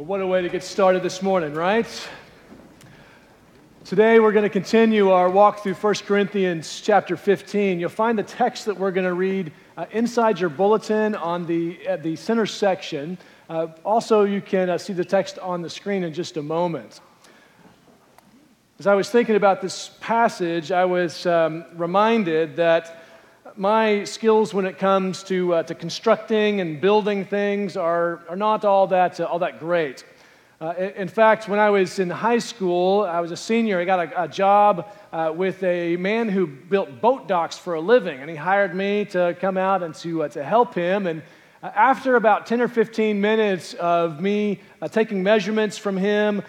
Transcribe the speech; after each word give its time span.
Well, 0.00 0.06
what 0.06 0.22
a 0.22 0.26
way 0.26 0.40
to 0.40 0.48
get 0.48 0.64
started 0.64 1.02
this 1.02 1.20
morning, 1.20 1.52
right? 1.52 1.86
Today 3.84 4.18
we're 4.18 4.32
going 4.32 4.44
to 4.44 4.48
continue 4.48 5.10
our 5.10 5.28
walk 5.28 5.62
through 5.62 5.74
1 5.74 5.94
Corinthians 6.06 6.80
chapter 6.80 7.18
15. 7.18 7.78
You'll 7.78 7.90
find 7.90 8.18
the 8.18 8.22
text 8.22 8.64
that 8.64 8.78
we're 8.78 8.92
going 8.92 9.06
to 9.06 9.12
read 9.12 9.52
uh, 9.76 9.84
inside 9.90 10.40
your 10.40 10.48
bulletin 10.48 11.14
on 11.14 11.44
the, 11.44 11.78
the 12.00 12.16
center 12.16 12.46
section. 12.46 13.18
Uh, 13.50 13.66
also, 13.84 14.24
you 14.24 14.40
can 14.40 14.70
uh, 14.70 14.78
see 14.78 14.94
the 14.94 15.04
text 15.04 15.38
on 15.38 15.60
the 15.60 15.68
screen 15.68 16.02
in 16.02 16.14
just 16.14 16.38
a 16.38 16.42
moment. 16.42 17.02
As 18.78 18.86
I 18.86 18.94
was 18.94 19.10
thinking 19.10 19.36
about 19.36 19.60
this 19.60 19.90
passage, 20.00 20.72
I 20.72 20.86
was 20.86 21.26
um, 21.26 21.66
reminded 21.74 22.56
that 22.56 22.99
my 23.56 24.04
skills 24.04 24.54
when 24.54 24.66
it 24.66 24.78
comes 24.78 25.22
to, 25.24 25.54
uh, 25.54 25.62
to 25.64 25.74
constructing 25.74 26.60
and 26.60 26.80
building 26.80 27.24
things 27.24 27.76
are, 27.76 28.22
are 28.28 28.36
not 28.36 28.64
all 28.64 28.86
that, 28.88 29.18
uh, 29.20 29.24
all 29.24 29.38
that 29.40 29.58
great. 29.58 30.04
Uh, 30.60 30.74
in 30.94 31.08
fact, 31.08 31.48
when 31.48 31.58
I 31.58 31.70
was 31.70 31.98
in 31.98 32.10
high 32.10 32.38
school, 32.38 33.02
I 33.02 33.20
was 33.20 33.30
a 33.30 33.36
senior. 33.36 33.80
I 33.80 33.84
got 33.84 34.12
a, 34.12 34.24
a 34.24 34.28
job 34.28 34.90
uh, 35.12 35.32
with 35.34 35.62
a 35.62 35.96
man 35.96 36.28
who 36.28 36.46
built 36.46 37.00
boat 37.00 37.28
docks 37.28 37.56
for 37.56 37.74
a 37.74 37.80
living, 37.80 38.20
and 38.20 38.28
he 38.28 38.36
hired 38.36 38.74
me 38.74 39.06
to 39.06 39.36
come 39.40 39.56
out 39.56 39.82
and 39.82 39.94
to, 39.96 40.24
uh, 40.24 40.28
to 40.28 40.44
help 40.44 40.74
him. 40.74 41.06
And 41.06 41.22
uh, 41.62 41.70
after 41.74 42.16
about 42.16 42.46
10 42.46 42.60
or 42.60 42.68
15 42.68 43.20
minutes 43.20 43.74
of 43.74 44.20
me 44.20 44.60
taking 44.90 45.22
measurements 45.22 45.78
from 45.78 45.96
him, 45.96 46.42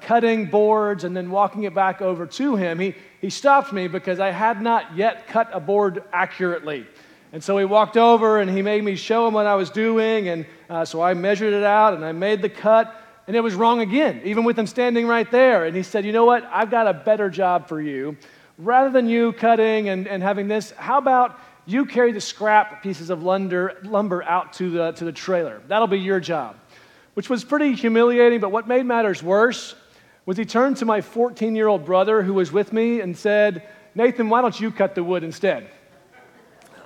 cutting 0.00 0.46
boards, 0.46 1.04
and 1.04 1.16
then 1.16 1.30
walking 1.30 1.64
it 1.64 1.74
back 1.74 2.00
over 2.00 2.26
to 2.26 2.56
him, 2.56 2.78
he, 2.78 2.94
he 3.26 3.30
stopped 3.30 3.72
me 3.72 3.88
because 3.88 4.20
I 4.20 4.30
had 4.30 4.62
not 4.62 4.96
yet 4.96 5.26
cut 5.26 5.50
a 5.52 5.58
board 5.58 6.04
accurately. 6.12 6.86
And 7.32 7.42
so 7.42 7.58
he 7.58 7.64
walked 7.64 7.96
over 7.96 8.38
and 8.38 8.48
he 8.48 8.62
made 8.62 8.84
me 8.84 8.94
show 8.94 9.26
him 9.26 9.34
what 9.34 9.46
I 9.46 9.56
was 9.56 9.68
doing. 9.68 10.28
And 10.28 10.46
uh, 10.70 10.84
so 10.84 11.02
I 11.02 11.12
measured 11.14 11.52
it 11.52 11.64
out 11.64 11.94
and 11.94 12.04
I 12.04 12.12
made 12.12 12.40
the 12.40 12.48
cut, 12.48 12.94
and 13.26 13.34
it 13.34 13.40
was 13.40 13.56
wrong 13.56 13.80
again, 13.80 14.20
even 14.22 14.44
with 14.44 14.56
him 14.56 14.68
standing 14.68 15.08
right 15.08 15.28
there. 15.32 15.64
And 15.64 15.74
he 15.74 15.82
said, 15.82 16.04
You 16.04 16.12
know 16.12 16.24
what? 16.24 16.44
I've 16.52 16.70
got 16.70 16.86
a 16.86 16.94
better 16.94 17.28
job 17.28 17.66
for 17.66 17.80
you. 17.80 18.16
Rather 18.58 18.90
than 18.90 19.08
you 19.08 19.32
cutting 19.32 19.88
and, 19.88 20.06
and 20.06 20.22
having 20.22 20.46
this, 20.46 20.70
how 20.76 20.98
about 20.98 21.36
you 21.66 21.84
carry 21.84 22.12
the 22.12 22.20
scrap 22.20 22.80
pieces 22.80 23.10
of 23.10 23.24
lumber, 23.24 23.76
lumber 23.82 24.22
out 24.22 24.52
to 24.52 24.70
the, 24.70 24.92
to 24.92 25.04
the 25.04 25.10
trailer. 25.10 25.62
That'll 25.66 25.88
be 25.88 25.98
your 25.98 26.20
job. 26.20 26.58
Which 27.14 27.28
was 27.28 27.42
pretty 27.42 27.72
humiliating, 27.72 28.38
but 28.38 28.52
what 28.52 28.68
made 28.68 28.86
matters 28.86 29.20
worse 29.20 29.74
was 30.26 30.36
he 30.36 30.44
turned 30.44 30.76
to 30.78 30.84
my 30.84 31.00
14 31.00 31.54
year 31.54 31.68
old 31.68 31.84
brother 31.84 32.22
who 32.22 32.34
was 32.34 32.52
with 32.52 32.72
me 32.72 33.00
and 33.00 33.16
said, 33.16 33.62
Nathan, 33.94 34.28
why 34.28 34.42
don't 34.42 34.58
you 34.60 34.72
cut 34.72 34.94
the 34.96 35.04
wood 35.04 35.22
instead? 35.22 35.70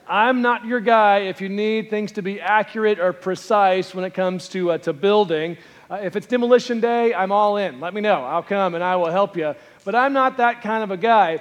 I'm 0.06 0.42
not 0.42 0.66
your 0.66 0.80
guy 0.80 1.20
if 1.20 1.40
you 1.40 1.48
need 1.48 1.88
things 1.88 2.12
to 2.12 2.22
be 2.22 2.40
accurate 2.40 2.98
or 2.98 3.12
precise 3.12 3.94
when 3.94 4.04
it 4.04 4.12
comes 4.12 4.48
to, 4.48 4.72
uh, 4.72 4.78
to 4.78 4.92
building. 4.92 5.56
Uh, 5.88 6.00
if 6.02 6.16
it's 6.16 6.26
demolition 6.26 6.80
day, 6.80 7.14
I'm 7.14 7.32
all 7.32 7.56
in. 7.56 7.80
Let 7.80 7.94
me 7.94 8.00
know. 8.00 8.24
I'll 8.24 8.42
come 8.42 8.74
and 8.74 8.84
I 8.84 8.96
will 8.96 9.10
help 9.10 9.36
you. 9.36 9.54
But 9.84 9.94
I'm 9.94 10.12
not 10.12 10.36
that 10.36 10.62
kind 10.62 10.84
of 10.84 10.90
a 10.90 10.96
guy. 10.96 11.38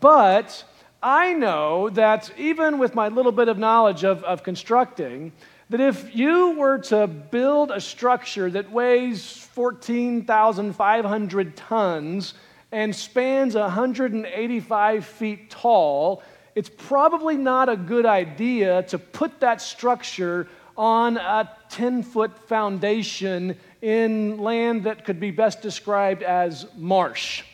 But 0.00 0.64
I 1.02 1.32
know 1.32 1.88
that 1.90 2.30
even 2.38 2.78
with 2.78 2.94
my 2.94 3.08
little 3.08 3.32
bit 3.32 3.48
of 3.48 3.58
knowledge 3.58 4.04
of, 4.04 4.22
of 4.24 4.42
constructing, 4.42 5.32
that 5.70 5.80
if 5.80 6.14
you 6.16 6.58
were 6.58 6.78
to 6.78 7.06
build 7.06 7.70
a 7.70 7.80
structure 7.80 8.50
that 8.50 8.72
weighs 8.72 9.34
14,500 9.54 11.56
tons 11.56 12.34
and 12.72 12.94
spans 12.94 13.54
185 13.54 15.04
feet 15.04 15.48
tall, 15.48 16.22
it's 16.56 16.70
probably 16.76 17.36
not 17.36 17.68
a 17.68 17.76
good 17.76 18.04
idea 18.04 18.82
to 18.82 18.98
put 18.98 19.38
that 19.38 19.62
structure 19.62 20.48
on 20.76 21.16
a 21.16 21.48
10 21.68 22.02
foot 22.02 22.36
foundation 22.48 23.56
in 23.80 24.38
land 24.38 24.82
that 24.84 25.04
could 25.04 25.20
be 25.20 25.30
best 25.30 25.62
described 25.62 26.24
as 26.24 26.66
marsh. 26.76 27.44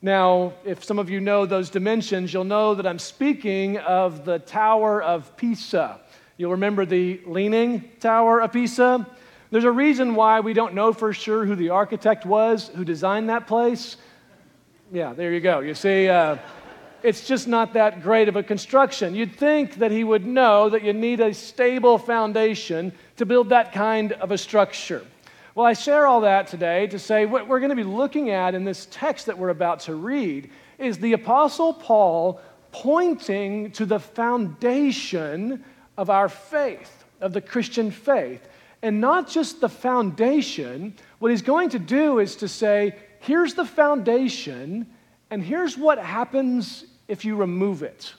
Now, 0.00 0.54
if 0.64 0.82
some 0.82 0.98
of 0.98 1.10
you 1.10 1.20
know 1.20 1.44
those 1.44 1.68
dimensions, 1.68 2.32
you'll 2.32 2.44
know 2.44 2.74
that 2.74 2.86
I'm 2.86 2.98
speaking 2.98 3.76
of 3.76 4.24
the 4.24 4.38
Tower 4.38 5.02
of 5.02 5.36
Pisa. 5.36 6.00
You'll 6.38 6.52
remember 6.52 6.86
the 6.86 7.20
Leaning 7.26 7.90
Tower 8.00 8.40
of 8.40 8.52
Pisa. 8.52 9.06
There's 9.50 9.64
a 9.64 9.70
reason 9.70 10.14
why 10.14 10.40
we 10.40 10.54
don't 10.54 10.72
know 10.72 10.94
for 10.94 11.12
sure 11.12 11.44
who 11.44 11.54
the 11.54 11.68
architect 11.70 12.24
was 12.24 12.68
who 12.74 12.84
designed 12.84 13.28
that 13.28 13.46
place. 13.46 13.98
Yeah, 14.90 15.12
there 15.12 15.32
you 15.32 15.40
go. 15.40 15.60
You 15.60 15.74
see, 15.74 16.08
uh, 16.08 16.38
it's 17.02 17.26
just 17.26 17.48
not 17.48 17.74
that 17.74 18.02
great 18.02 18.28
of 18.28 18.36
a 18.36 18.42
construction. 18.42 19.14
You'd 19.14 19.36
think 19.36 19.74
that 19.76 19.90
he 19.90 20.04
would 20.04 20.24
know 20.24 20.70
that 20.70 20.82
you 20.82 20.94
need 20.94 21.20
a 21.20 21.34
stable 21.34 21.98
foundation 21.98 22.92
to 23.18 23.26
build 23.26 23.50
that 23.50 23.72
kind 23.72 24.12
of 24.12 24.30
a 24.30 24.38
structure. 24.38 25.04
Well, 25.54 25.66
I 25.66 25.74
share 25.74 26.06
all 26.06 26.22
that 26.22 26.46
today 26.46 26.86
to 26.86 26.98
say 26.98 27.26
what 27.26 27.46
we're 27.46 27.60
going 27.60 27.70
to 27.70 27.76
be 27.76 27.84
looking 27.84 28.30
at 28.30 28.54
in 28.54 28.64
this 28.64 28.88
text 28.90 29.26
that 29.26 29.36
we're 29.36 29.50
about 29.50 29.80
to 29.80 29.94
read 29.94 30.50
is 30.78 30.96
the 30.96 31.12
Apostle 31.12 31.74
Paul 31.74 32.40
pointing 32.70 33.70
to 33.72 33.84
the 33.84 34.00
foundation 34.00 35.62
of 36.02 36.10
our 36.10 36.28
faith, 36.28 37.04
of 37.20 37.32
the 37.32 37.40
Christian 37.40 37.92
faith. 37.92 38.46
And 38.82 39.00
not 39.00 39.30
just 39.30 39.60
the 39.60 39.68
foundation, 39.68 40.94
what 41.20 41.30
he's 41.30 41.42
going 41.42 41.68
to 41.70 41.78
do 41.78 42.18
is 42.18 42.34
to 42.36 42.48
say, 42.48 42.96
here's 43.20 43.54
the 43.54 43.64
foundation, 43.64 44.88
and 45.30 45.42
here's 45.42 45.78
what 45.78 45.98
happens 45.98 46.84
if 47.06 47.24
you 47.24 47.36
remove 47.36 47.84
it. 47.84 48.12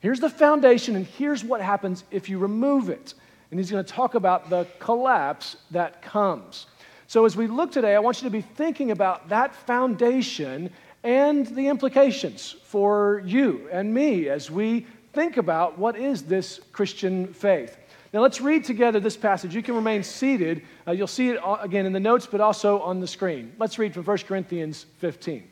Here's 0.00 0.20
the 0.20 0.28
foundation, 0.28 0.94
and 0.94 1.06
here's 1.06 1.42
what 1.42 1.62
happens 1.62 2.04
if 2.10 2.28
you 2.28 2.38
remove 2.38 2.90
it 2.90 3.14
and 3.52 3.60
he's 3.60 3.70
going 3.70 3.84
to 3.84 3.92
talk 3.92 4.14
about 4.14 4.48
the 4.48 4.66
collapse 4.78 5.58
that 5.70 6.00
comes. 6.00 6.66
So, 7.06 7.26
as 7.26 7.36
we 7.36 7.46
look 7.46 7.70
today, 7.70 7.94
I 7.94 7.98
want 7.98 8.22
you 8.22 8.26
to 8.26 8.32
be 8.32 8.40
thinking 8.40 8.90
about 8.90 9.28
that 9.28 9.54
foundation 9.54 10.70
and 11.04 11.46
the 11.48 11.68
implications 11.68 12.56
for 12.64 13.22
you 13.26 13.68
and 13.70 13.92
me 13.92 14.30
as 14.30 14.50
we 14.50 14.86
think 15.12 15.36
about 15.36 15.78
what 15.78 15.96
is 15.96 16.22
this 16.22 16.60
Christian 16.72 17.32
faith. 17.32 17.76
Now, 18.12 18.20
let's 18.20 18.40
read 18.40 18.64
together 18.64 19.00
this 19.00 19.16
passage. 19.16 19.54
You 19.54 19.62
can 19.62 19.74
remain 19.74 20.02
seated. 20.02 20.62
Uh, 20.86 20.92
you'll 20.92 21.06
see 21.06 21.30
it 21.30 21.40
again 21.60 21.86
in 21.86 21.92
the 21.92 22.00
notes, 22.00 22.26
but 22.30 22.40
also 22.40 22.80
on 22.80 23.00
the 23.00 23.06
screen. 23.06 23.52
Let's 23.58 23.78
read 23.78 23.94
from 23.94 24.04
1 24.04 24.18
Corinthians 24.18 24.84
15. 24.98 25.48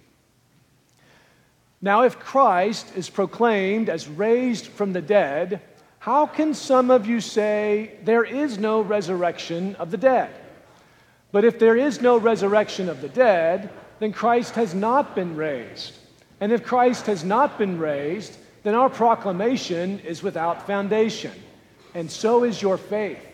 Now, 1.80 2.02
if 2.02 2.18
Christ 2.18 2.92
is 2.94 3.08
proclaimed 3.08 3.88
as 3.88 4.08
raised 4.08 4.66
from 4.66 4.92
the 4.92 5.00
dead, 5.00 5.62
how 5.98 6.26
can 6.26 6.52
some 6.52 6.90
of 6.90 7.06
you 7.06 7.20
say 7.20 7.98
there 8.04 8.24
is 8.24 8.58
no 8.58 8.82
resurrection 8.82 9.74
of 9.76 9.90
the 9.90 9.96
dead? 9.96 10.30
But 11.32 11.44
if 11.44 11.58
there 11.58 11.76
is 11.76 12.02
no 12.02 12.18
resurrection 12.18 12.90
of 12.90 13.00
the 13.00 13.08
dead, 13.08 13.70
then 14.00 14.12
Christ 14.12 14.54
has 14.56 14.74
not 14.74 15.14
been 15.14 15.36
raised. 15.36 15.94
And 16.40 16.52
if 16.52 16.64
Christ 16.64 17.06
has 17.06 17.24
not 17.24 17.58
been 17.58 17.78
raised, 17.78 18.36
then 18.62 18.74
our 18.74 18.90
proclamation 18.90 20.00
is 20.00 20.22
without 20.22 20.66
foundation, 20.66 21.32
and 21.94 22.10
so 22.10 22.44
is 22.44 22.60
your 22.60 22.76
faith. 22.76 23.24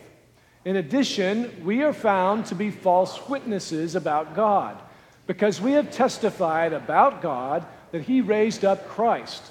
In 0.65 0.75
addition, 0.75 1.63
we 1.63 1.83
are 1.83 1.93
found 1.93 2.45
to 2.47 2.55
be 2.55 2.71
false 2.71 3.27
witnesses 3.27 3.95
about 3.95 4.35
God, 4.35 4.77
because 5.25 5.61
we 5.61 5.73
have 5.73 5.91
testified 5.91 6.73
about 6.73 7.21
God 7.21 7.65
that 7.91 8.03
He 8.03 8.21
raised 8.21 8.65
up 8.65 8.87
Christ, 8.89 9.43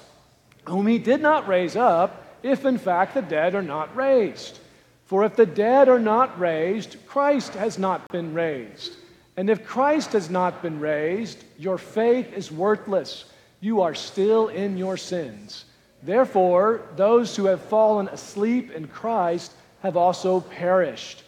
whom 0.65 0.87
He 0.87 0.97
did 0.97 1.21
not 1.21 1.47
raise 1.47 1.75
up 1.75 2.23
if 2.43 2.65
in 2.65 2.77
fact 2.77 3.13
the 3.13 3.21
dead 3.21 3.55
are 3.55 3.63
not 3.63 3.95
raised. 3.95 4.59
For 5.05 5.23
if 5.23 5.35
the 5.35 5.45
dead 5.45 5.87
are 5.87 5.99
not 5.99 6.37
raised, 6.39 6.97
Christ 7.07 7.53
has 7.53 7.77
not 7.77 8.07
been 8.09 8.33
raised. 8.33 8.95
And 9.37 9.49
if 9.49 9.65
Christ 9.65 10.13
has 10.13 10.29
not 10.29 10.61
been 10.61 10.79
raised, 10.79 11.43
your 11.57 11.77
faith 11.77 12.33
is 12.33 12.51
worthless. 12.51 13.25
You 13.61 13.81
are 13.81 13.95
still 13.95 14.49
in 14.49 14.77
your 14.77 14.97
sins. 14.97 15.65
Therefore, 16.03 16.81
those 16.95 17.35
who 17.35 17.45
have 17.45 17.61
fallen 17.61 18.07
asleep 18.07 18.71
in 18.71 18.87
Christ 18.87 19.51
have 19.81 19.97
also 19.97 20.41
perished. 20.41 21.23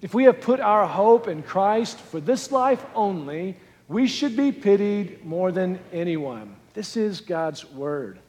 If 0.00 0.14
we 0.14 0.24
have 0.24 0.40
put 0.40 0.60
our 0.60 0.86
hope 0.86 1.28
in 1.28 1.42
Christ 1.42 1.98
for 1.98 2.20
this 2.20 2.52
life 2.52 2.84
only, 2.94 3.56
we 3.88 4.06
should 4.06 4.36
be 4.36 4.52
pitied 4.52 5.24
more 5.24 5.50
than 5.50 5.80
anyone. 5.92 6.56
This 6.74 6.96
is 6.96 7.20
God's 7.20 7.64
word. 7.70 8.20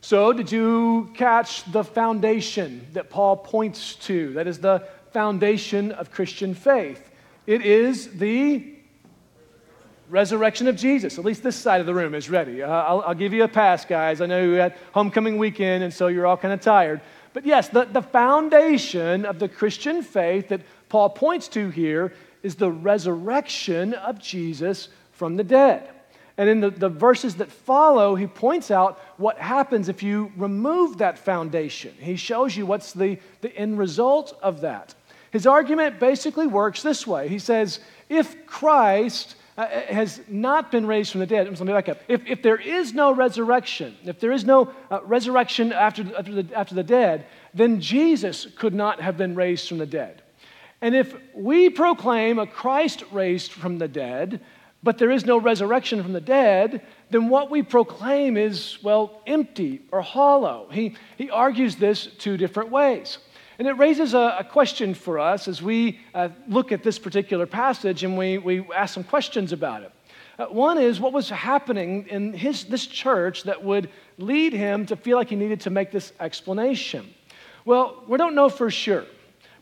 So, 0.00 0.32
did 0.32 0.52
you 0.52 1.10
catch 1.14 1.70
the 1.70 1.84
foundation 1.84 2.86
that 2.92 3.10
Paul 3.10 3.36
points 3.36 3.94
to? 3.96 4.32
That 4.34 4.46
is 4.46 4.58
the 4.58 4.86
foundation 5.12 5.92
of 5.92 6.10
Christian 6.10 6.54
faith. 6.54 7.10
It 7.46 7.62
is 7.62 8.18
the 8.18 8.73
resurrection 10.08 10.68
of 10.68 10.76
Jesus. 10.76 11.18
At 11.18 11.24
least 11.24 11.42
this 11.42 11.56
side 11.56 11.80
of 11.80 11.86
the 11.86 11.94
room 11.94 12.14
is 12.14 12.28
ready. 12.28 12.62
Uh, 12.62 12.68
I'll, 12.68 13.00
I'll, 13.02 13.14
give 13.14 13.32
you 13.32 13.44
a 13.44 13.48
pass, 13.48 13.84
guys. 13.84 14.20
I 14.20 14.26
know 14.26 14.42
you 14.42 14.52
had 14.52 14.76
homecoming 14.92 15.38
weekend, 15.38 15.84
and 15.84 15.92
so 15.92 16.08
you're 16.08 16.26
all 16.26 16.36
kind 16.36 16.52
of 16.52 16.60
tired. 16.60 17.00
But 17.32 17.46
yes, 17.46 17.68
the, 17.68 17.84
the 17.84 18.02
foundation 18.02 19.24
of 19.24 19.38
the 19.38 19.48
Christian 19.48 20.02
faith 20.02 20.48
that 20.48 20.60
Paul 20.88 21.10
points 21.10 21.48
to 21.48 21.70
here 21.70 22.12
is 22.42 22.54
the 22.54 22.70
resurrection 22.70 23.94
of 23.94 24.20
Jesus 24.20 24.88
from 25.12 25.36
the 25.36 25.44
dead. 25.44 25.90
And 26.36 26.48
in 26.48 26.60
the, 26.60 26.70
the 26.70 26.88
verses 26.88 27.36
that 27.36 27.50
follow, 27.50 28.16
he 28.16 28.26
points 28.26 28.70
out 28.70 29.00
what 29.16 29.38
happens 29.38 29.88
if 29.88 30.02
you 30.02 30.32
remove 30.36 30.98
that 30.98 31.18
foundation. 31.18 31.94
He 31.98 32.16
shows 32.16 32.56
you 32.56 32.66
what's 32.66 32.92
the, 32.92 33.18
the 33.40 33.56
end 33.56 33.78
result 33.78 34.36
of 34.42 34.60
that. 34.62 34.94
His 35.30 35.46
argument 35.46 35.98
basically 35.98 36.46
works 36.46 36.82
this 36.82 37.06
way 37.06 37.28
He 37.28 37.38
says, 37.38 37.80
if 38.08 38.46
Christ 38.46 39.36
uh, 39.56 39.66
has 39.68 40.20
not 40.28 40.72
been 40.72 40.86
raised 40.86 41.12
from 41.12 41.20
the 41.20 41.26
dead, 41.26 41.48
let 41.48 41.60
me 41.60 41.72
back 41.72 41.88
up. 41.88 42.00
If, 42.08 42.26
if 42.26 42.42
there 42.42 42.56
is 42.56 42.92
no 42.92 43.14
resurrection, 43.14 43.96
if 44.04 44.18
there 44.18 44.32
is 44.32 44.44
no 44.44 44.72
uh, 44.90 45.00
resurrection 45.04 45.72
after, 45.72 46.02
after, 46.16 46.42
the, 46.42 46.54
after 46.56 46.74
the 46.74 46.82
dead, 46.82 47.26
then 47.52 47.80
Jesus 47.80 48.46
could 48.56 48.74
not 48.74 49.00
have 49.00 49.16
been 49.16 49.34
raised 49.34 49.68
from 49.68 49.78
the 49.78 49.86
dead. 49.86 50.22
And 50.80 50.94
if 50.94 51.14
we 51.34 51.70
proclaim 51.70 52.38
a 52.38 52.46
Christ 52.46 53.04
raised 53.12 53.52
from 53.52 53.78
the 53.78 53.88
dead, 53.88 54.40
but 54.82 54.98
there 54.98 55.10
is 55.10 55.24
no 55.24 55.38
resurrection 55.38 56.02
from 56.02 56.12
the 56.12 56.20
dead, 56.20 56.82
then 57.10 57.28
what 57.28 57.50
we 57.50 57.62
proclaim 57.62 58.36
is, 58.36 58.78
well, 58.82 59.22
empty 59.26 59.82
or 59.90 60.02
hollow. 60.02 60.68
He, 60.70 60.96
he 61.16 61.30
argues 61.30 61.76
this 61.76 62.06
two 62.18 62.36
different 62.36 62.70
ways. 62.70 63.18
And 63.58 63.68
it 63.68 63.72
raises 63.72 64.14
a, 64.14 64.36
a 64.40 64.44
question 64.44 64.94
for 64.94 65.18
us 65.18 65.46
as 65.46 65.62
we 65.62 66.00
uh, 66.14 66.30
look 66.48 66.72
at 66.72 66.82
this 66.82 66.98
particular 66.98 67.46
passage 67.46 68.02
and 68.02 68.18
we, 68.18 68.38
we 68.38 68.64
ask 68.74 68.94
some 68.94 69.04
questions 69.04 69.52
about 69.52 69.82
it. 69.82 69.92
Uh, 70.38 70.46
one 70.46 70.78
is 70.78 70.98
what 70.98 71.12
was 71.12 71.30
happening 71.30 72.06
in 72.08 72.32
his, 72.32 72.64
this 72.64 72.86
church 72.86 73.44
that 73.44 73.62
would 73.62 73.88
lead 74.18 74.52
him 74.52 74.84
to 74.86 74.96
feel 74.96 75.16
like 75.16 75.28
he 75.28 75.36
needed 75.36 75.60
to 75.60 75.70
make 75.70 75.92
this 75.92 76.12
explanation? 76.18 77.14
Well, 77.64 78.02
we 78.08 78.18
don't 78.18 78.34
know 78.34 78.48
for 78.48 78.70
sure, 78.70 79.04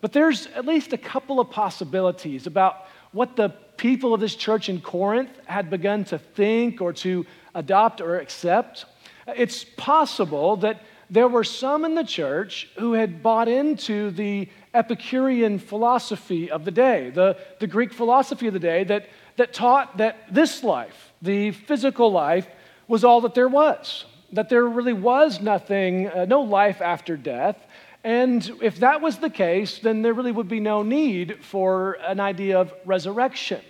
but 0.00 0.12
there's 0.12 0.46
at 0.48 0.64
least 0.64 0.94
a 0.94 0.98
couple 0.98 1.40
of 1.40 1.50
possibilities 1.50 2.46
about 2.46 2.86
what 3.12 3.36
the 3.36 3.50
people 3.76 4.14
of 4.14 4.20
this 4.20 4.34
church 4.34 4.70
in 4.70 4.80
Corinth 4.80 5.30
had 5.44 5.68
begun 5.68 6.04
to 6.04 6.18
think 6.18 6.80
or 6.80 6.94
to 6.94 7.26
adopt 7.54 8.00
or 8.00 8.18
accept. 8.18 8.86
It's 9.28 9.64
possible 9.64 10.56
that 10.56 10.82
there 11.10 11.28
were 11.28 11.44
some 11.44 11.84
in 11.84 11.94
the 11.94 12.04
church 12.04 12.68
who 12.78 12.94
had 12.94 13.22
bought 13.22 13.48
into 13.48 14.10
the 14.10 14.48
Epicurean 14.74 15.58
philosophy 15.58 16.50
of 16.50 16.64
the 16.64 16.70
day, 16.70 17.10
the, 17.10 17.36
the 17.60 17.66
Greek 17.66 17.92
philosophy 17.92 18.46
of 18.46 18.52
the 18.54 18.58
day 18.58 18.84
that, 18.84 19.08
that 19.36 19.52
taught 19.52 19.98
that 19.98 20.32
this 20.32 20.64
life, 20.64 21.12
the 21.20 21.50
physical 21.50 22.10
life, 22.10 22.46
was 22.88 23.04
all 23.04 23.20
that 23.22 23.34
there 23.34 23.48
was, 23.48 24.06
that 24.32 24.48
there 24.48 24.66
really 24.66 24.92
was 24.92 25.40
nothing, 25.40 26.08
uh, 26.08 26.24
no 26.24 26.40
life 26.40 26.80
after 26.80 27.16
death. 27.16 27.56
And 28.04 28.50
if 28.60 28.78
that 28.78 29.00
was 29.00 29.18
the 29.18 29.30
case, 29.30 29.78
then 29.78 30.02
there 30.02 30.14
really 30.14 30.32
would 30.32 30.48
be 30.48 30.60
no 30.60 30.82
need 30.82 31.44
for 31.44 31.98
an 32.06 32.20
idea 32.20 32.58
of 32.58 32.72
resurrection. 32.84 33.60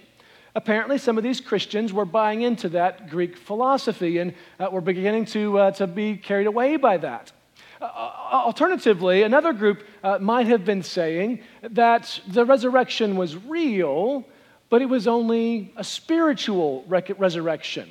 Apparently, 0.54 0.98
some 0.98 1.16
of 1.16 1.24
these 1.24 1.40
Christians 1.40 1.92
were 1.92 2.04
buying 2.04 2.42
into 2.42 2.68
that 2.70 3.08
Greek 3.08 3.38
philosophy 3.38 4.18
and 4.18 4.34
uh, 4.60 4.68
were 4.70 4.82
beginning 4.82 5.24
to, 5.26 5.58
uh, 5.58 5.70
to 5.72 5.86
be 5.86 6.16
carried 6.16 6.46
away 6.46 6.76
by 6.76 6.98
that. 6.98 7.32
Uh, 7.80 7.84
uh 7.84 8.12
alternatively, 8.32 9.22
another 9.22 9.54
group 9.54 9.82
uh, 10.04 10.18
might 10.18 10.46
have 10.46 10.64
been 10.64 10.82
saying 10.82 11.40
that 11.62 12.20
the 12.28 12.44
resurrection 12.44 13.16
was 13.16 13.36
real, 13.36 14.26
but 14.68 14.82
it 14.82 14.86
was 14.86 15.08
only 15.08 15.72
a 15.76 15.84
spiritual 15.84 16.84
rec- 16.86 17.18
resurrection. 17.18 17.88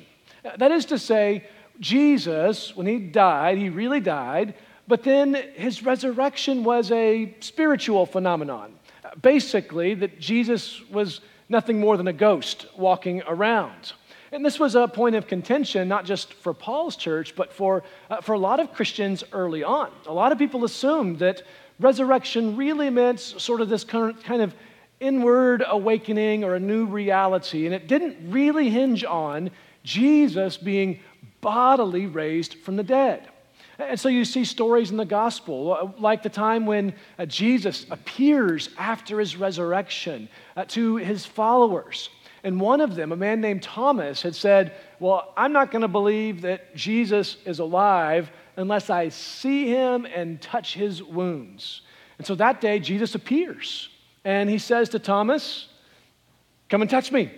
That 0.56 0.70
is 0.70 0.84
to 0.86 0.98
say, 0.98 1.48
Jesus, 1.80 2.76
when 2.76 2.86
he 2.86 2.98
died, 2.98 3.58
he 3.58 3.70
really 3.70 4.00
died, 4.00 4.54
but 4.86 5.02
then 5.02 5.34
his 5.54 5.82
resurrection 5.82 6.62
was 6.62 6.92
a 6.92 7.34
spiritual 7.40 8.06
phenomenon. 8.06 8.74
Basically, 9.20 9.94
that 9.94 10.20
Jesus 10.20 10.80
was 10.90 11.20
nothing 11.48 11.80
more 11.80 11.96
than 11.96 12.08
a 12.08 12.12
ghost 12.12 12.66
walking 12.76 13.22
around. 13.26 13.92
And 14.32 14.44
this 14.44 14.58
was 14.58 14.74
a 14.74 14.88
point 14.88 15.14
of 15.14 15.26
contention, 15.26 15.88
not 15.88 16.06
just 16.06 16.32
for 16.32 16.54
Paul's 16.54 16.96
church, 16.96 17.36
but 17.36 17.52
for, 17.52 17.84
uh, 18.08 18.22
for 18.22 18.32
a 18.32 18.38
lot 18.38 18.60
of 18.60 18.72
Christians 18.72 19.22
early 19.32 19.62
on. 19.62 19.90
A 20.06 20.12
lot 20.12 20.32
of 20.32 20.38
people 20.38 20.64
assumed 20.64 21.18
that 21.18 21.42
resurrection 21.78 22.56
really 22.56 22.88
meant 22.88 23.20
sort 23.20 23.60
of 23.60 23.68
this 23.68 23.84
kind 23.84 24.40
of 24.40 24.54
inward 25.00 25.62
awakening 25.66 26.44
or 26.44 26.54
a 26.54 26.60
new 26.60 26.86
reality, 26.86 27.66
and 27.66 27.74
it 27.74 27.88
didn't 27.88 28.16
really 28.30 28.70
hinge 28.70 29.04
on 29.04 29.50
Jesus 29.84 30.56
being 30.56 31.00
bodily 31.42 32.06
raised 32.06 32.54
from 32.54 32.76
the 32.76 32.82
dead. 32.82 33.28
And 33.88 33.98
so 33.98 34.08
you 34.08 34.24
see 34.24 34.44
stories 34.44 34.90
in 34.90 34.96
the 34.96 35.04
gospel, 35.04 35.72
uh, 35.72 36.00
like 36.00 36.22
the 36.22 36.28
time 36.28 36.66
when 36.66 36.94
uh, 37.18 37.26
Jesus 37.26 37.86
appears 37.90 38.70
after 38.78 39.18
his 39.18 39.36
resurrection 39.36 40.28
uh, 40.56 40.64
to 40.68 40.96
his 40.96 41.26
followers. 41.26 42.08
And 42.44 42.60
one 42.60 42.80
of 42.80 42.94
them, 42.94 43.12
a 43.12 43.16
man 43.16 43.40
named 43.40 43.62
Thomas, 43.62 44.22
had 44.22 44.34
said, 44.34 44.74
Well, 44.98 45.32
I'm 45.36 45.52
not 45.52 45.70
going 45.70 45.82
to 45.82 45.88
believe 45.88 46.40
that 46.42 46.74
Jesus 46.74 47.36
is 47.44 47.60
alive 47.60 48.30
unless 48.56 48.90
I 48.90 49.08
see 49.08 49.68
him 49.68 50.06
and 50.06 50.40
touch 50.40 50.74
his 50.74 51.02
wounds. 51.02 51.82
And 52.18 52.26
so 52.26 52.34
that 52.36 52.60
day, 52.60 52.78
Jesus 52.78 53.14
appears 53.14 53.88
and 54.24 54.48
he 54.50 54.58
says 54.58 54.88
to 54.90 54.98
Thomas, 54.98 55.68
Come 56.68 56.82
and 56.82 56.90
touch 56.90 57.12
me. 57.12 57.30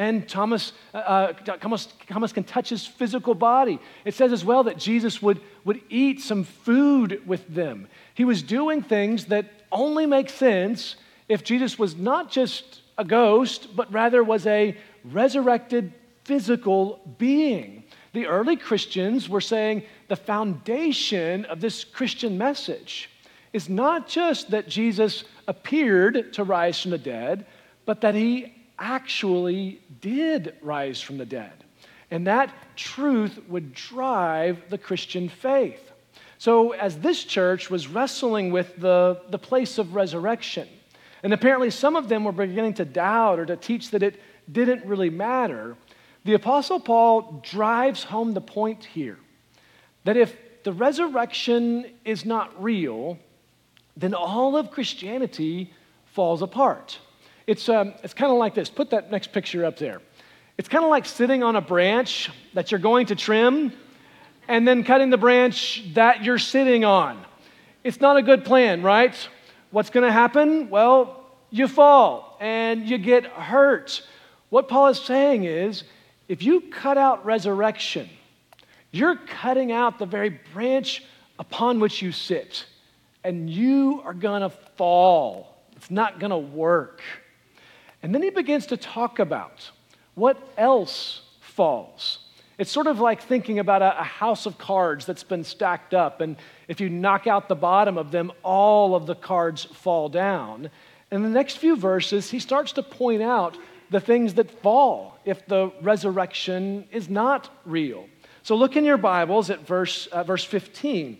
And 0.00 0.26
Thomas, 0.26 0.72
uh, 0.94 0.96
uh, 0.96 1.32
Thomas, 1.58 1.86
Thomas 2.08 2.32
can 2.32 2.42
touch 2.42 2.70
his 2.70 2.86
physical 2.86 3.34
body. 3.34 3.78
It 4.06 4.14
says 4.14 4.32
as 4.32 4.42
well 4.42 4.64
that 4.64 4.78
Jesus 4.78 5.20
would, 5.20 5.42
would 5.66 5.82
eat 5.90 6.22
some 6.22 6.44
food 6.44 7.20
with 7.26 7.46
them. 7.46 7.86
He 8.14 8.24
was 8.24 8.42
doing 8.42 8.80
things 8.80 9.26
that 9.26 9.44
only 9.70 10.06
make 10.06 10.30
sense 10.30 10.96
if 11.28 11.44
Jesus 11.44 11.78
was 11.78 11.96
not 11.96 12.30
just 12.30 12.80
a 12.96 13.04
ghost, 13.04 13.76
but 13.76 13.92
rather 13.92 14.24
was 14.24 14.46
a 14.46 14.74
resurrected 15.04 15.92
physical 16.24 17.02
being. 17.18 17.84
The 18.14 18.26
early 18.26 18.56
Christians 18.56 19.28
were 19.28 19.42
saying 19.42 19.82
the 20.08 20.16
foundation 20.16 21.44
of 21.44 21.60
this 21.60 21.84
Christian 21.84 22.38
message 22.38 23.10
is 23.52 23.68
not 23.68 24.08
just 24.08 24.50
that 24.52 24.66
Jesus 24.66 25.24
appeared 25.46 26.32
to 26.32 26.42
rise 26.42 26.80
from 26.80 26.92
the 26.92 26.98
dead, 26.98 27.44
but 27.84 28.00
that 28.00 28.14
he 28.14 28.54
actually 28.80 29.80
did 30.00 30.54
rise 30.62 31.00
from 31.00 31.18
the 31.18 31.26
dead. 31.26 31.52
And 32.10 32.26
that 32.26 32.52
truth 32.74 33.38
would 33.48 33.72
drive 33.72 34.64
the 34.68 34.78
Christian 34.78 35.28
faith. 35.28 35.92
So, 36.38 36.72
as 36.72 36.98
this 36.98 37.22
church 37.22 37.70
was 37.70 37.86
wrestling 37.86 38.50
with 38.50 38.74
the, 38.78 39.20
the 39.28 39.38
place 39.38 39.76
of 39.78 39.94
resurrection, 39.94 40.66
and 41.22 41.34
apparently 41.34 41.70
some 41.70 41.96
of 41.96 42.08
them 42.08 42.24
were 42.24 42.32
beginning 42.32 42.74
to 42.74 42.84
doubt 42.84 43.38
or 43.38 43.46
to 43.46 43.56
teach 43.56 43.90
that 43.90 44.02
it 44.02 44.20
didn't 44.50 44.84
really 44.86 45.10
matter, 45.10 45.76
the 46.24 46.34
Apostle 46.34 46.80
Paul 46.80 47.42
drives 47.44 48.04
home 48.04 48.32
the 48.32 48.40
point 48.40 48.84
here 48.84 49.18
that 50.04 50.16
if 50.16 50.34
the 50.64 50.72
resurrection 50.72 51.86
is 52.04 52.24
not 52.24 52.62
real, 52.62 53.18
then 53.96 54.14
all 54.14 54.56
of 54.56 54.70
Christianity 54.70 55.72
falls 56.06 56.42
apart. 56.42 56.98
It's, 57.50 57.68
um, 57.68 57.94
it's 58.04 58.14
kind 58.14 58.30
of 58.30 58.38
like 58.38 58.54
this. 58.54 58.70
Put 58.70 58.90
that 58.90 59.10
next 59.10 59.32
picture 59.32 59.64
up 59.64 59.76
there. 59.76 60.00
It's 60.56 60.68
kind 60.68 60.84
of 60.84 60.90
like 60.90 61.04
sitting 61.04 61.42
on 61.42 61.56
a 61.56 61.60
branch 61.60 62.30
that 62.54 62.70
you're 62.70 62.78
going 62.78 63.06
to 63.06 63.16
trim 63.16 63.72
and 64.46 64.68
then 64.68 64.84
cutting 64.84 65.10
the 65.10 65.18
branch 65.18 65.82
that 65.94 66.22
you're 66.22 66.38
sitting 66.38 66.84
on. 66.84 67.20
It's 67.82 68.00
not 68.00 68.16
a 68.16 68.22
good 68.22 68.44
plan, 68.44 68.84
right? 68.84 69.16
What's 69.72 69.90
going 69.90 70.06
to 70.06 70.12
happen? 70.12 70.70
Well, 70.70 71.26
you 71.50 71.66
fall 71.66 72.36
and 72.38 72.88
you 72.88 72.98
get 72.98 73.26
hurt. 73.26 74.00
What 74.50 74.68
Paul 74.68 74.86
is 74.86 75.00
saying 75.00 75.42
is 75.42 75.82
if 76.28 76.44
you 76.44 76.60
cut 76.60 76.98
out 76.98 77.26
resurrection, 77.26 78.08
you're 78.92 79.16
cutting 79.16 79.72
out 79.72 79.98
the 79.98 80.06
very 80.06 80.38
branch 80.54 81.02
upon 81.40 81.80
which 81.80 82.00
you 82.00 82.12
sit, 82.12 82.64
and 83.24 83.50
you 83.50 84.02
are 84.04 84.14
going 84.14 84.42
to 84.42 84.50
fall. 84.50 85.56
It's 85.74 85.90
not 85.90 86.20
going 86.20 86.30
to 86.30 86.38
work. 86.38 87.02
And 88.02 88.14
then 88.14 88.22
he 88.22 88.30
begins 88.30 88.66
to 88.66 88.76
talk 88.76 89.18
about 89.18 89.70
what 90.14 90.38
else 90.56 91.22
falls. 91.40 92.18
It's 92.58 92.70
sort 92.70 92.86
of 92.86 93.00
like 93.00 93.22
thinking 93.22 93.58
about 93.58 93.80
a, 93.80 94.00
a, 94.00 94.04
house 94.04 94.44
of 94.44 94.58
cards 94.58 95.06
that's 95.06 95.24
been 95.24 95.44
stacked 95.44 95.94
up, 95.94 96.20
and 96.20 96.36
if 96.68 96.78
you 96.78 96.90
knock 96.90 97.26
out 97.26 97.48
the 97.48 97.54
bottom 97.54 97.96
of 97.96 98.10
them, 98.10 98.30
all 98.42 98.94
of 98.94 99.06
the 99.06 99.14
cards 99.14 99.64
fall 99.64 100.10
down. 100.10 100.70
In 101.10 101.22
the 101.22 101.30
next 101.30 101.56
few 101.56 101.74
verses, 101.74 102.30
he 102.30 102.38
starts 102.38 102.72
to 102.72 102.82
point 102.82 103.22
out 103.22 103.56
the 103.88 104.00
things 104.00 104.34
that 104.34 104.50
fall 104.62 105.18
if 105.24 105.46
the 105.46 105.72
resurrection 105.80 106.86
is 106.92 107.08
not 107.08 107.48
real. 107.64 108.06
So 108.42 108.54
look 108.56 108.76
in 108.76 108.84
your 108.84 108.98
Bibles 108.98 109.50
at 109.50 109.66
verse, 109.66 110.06
uh, 110.08 110.22
verse 110.22 110.44
15. 110.44 111.18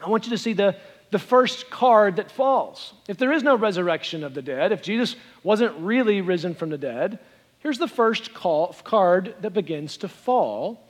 I 0.00 0.08
want 0.08 0.24
you 0.24 0.30
to 0.30 0.38
see 0.38 0.52
the, 0.52 0.76
the 1.10 1.18
first 1.18 1.70
card 1.70 2.16
that 2.16 2.30
falls. 2.30 2.94
If 3.08 3.18
there 3.18 3.32
is 3.32 3.42
no 3.42 3.56
resurrection 3.56 4.22
of 4.22 4.34
the 4.34 4.42
dead, 4.42 4.72
if 4.72 4.82
Jesus 4.82 5.16
wasn't 5.42 5.76
really 5.78 6.20
risen 6.20 6.54
from 6.54 6.70
the 6.70 6.78
dead, 6.78 7.18
here's 7.58 7.78
the 7.78 7.88
first 7.88 8.32
call, 8.32 8.74
card 8.84 9.34
that 9.40 9.52
begins 9.52 9.96
to 9.98 10.08
fall. 10.08 10.88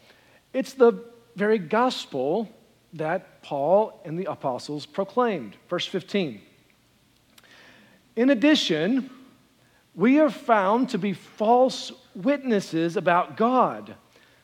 It's 0.52 0.74
the 0.74 1.04
very 1.36 1.58
gospel 1.58 2.48
that 2.92 3.42
Paul 3.42 4.00
and 4.04 4.18
the 4.18 4.30
apostles 4.30 4.84
proclaimed. 4.84 5.56
Verse 5.68 5.86
15. 5.86 6.40
In 8.16 8.30
addition, 8.30 9.08
we 9.94 10.18
are 10.18 10.30
found 10.30 10.90
to 10.90 10.98
be 10.98 11.12
false 11.12 11.92
witnesses 12.14 12.96
about 12.96 13.36
God 13.36 13.94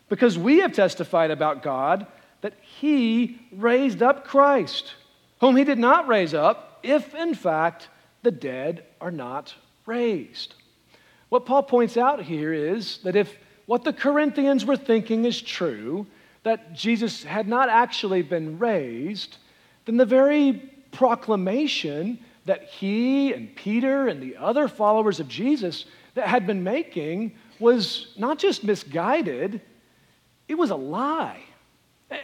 because 0.09 0.39
we 0.39 0.61
have 0.61 0.73
testified 0.73 1.31
about 1.31 1.63
God 1.63 2.07
that 2.41 2.55
He 2.61 3.41
raised 3.53 4.03
up 4.03 4.25
Christ 4.25 4.95
whom 5.41 5.57
he 5.57 5.65
did 5.65 5.79
not 5.79 6.09
raise 6.09 6.35
up, 6.35 6.81
if 6.83 7.15
in 7.15 7.35
fact 7.35 7.89
the 8.23 8.31
dead 8.31 8.85
are 9.01 9.11
not 9.11 9.55
raised. 9.85 10.55
What 11.29 11.47
Paul 11.47 11.63
points 11.63 11.97
out 11.97 12.23
here 12.23 12.53
is 12.53 12.99
that 12.99 13.17
if 13.17 13.37
what 13.67 13.85
the 13.85 13.93
Corinthians 13.93 14.65
were 14.65 14.77
thinking 14.77 15.25
is 15.25 15.41
true, 15.43 16.07
that 16.45 16.73
Jesus 16.73 17.25
had 17.25 17.49
not 17.49 17.69
actually 17.69 18.23
been 18.23 18.59
raised, 18.59 19.39
then 19.85 19.97
the 19.97 20.07
very 20.07 20.73
proclamation 20.93 22.19
that 22.45 22.65
he 22.65 23.33
and 23.33 23.55
Peter 23.57 24.07
and 24.07 24.23
the 24.23 24.37
other 24.37 24.69
followers 24.69 25.19
of 25.19 25.29
Jesus 25.29 25.85
that 26.15 26.29
had 26.29 26.47
been 26.47 26.63
making 26.63 27.37
was 27.59 28.15
not 28.17 28.39
just 28.39 28.63
misguided, 28.63 29.61
it 30.47 30.55
was 30.55 30.71
a 30.71 30.77
lie. 30.77 31.43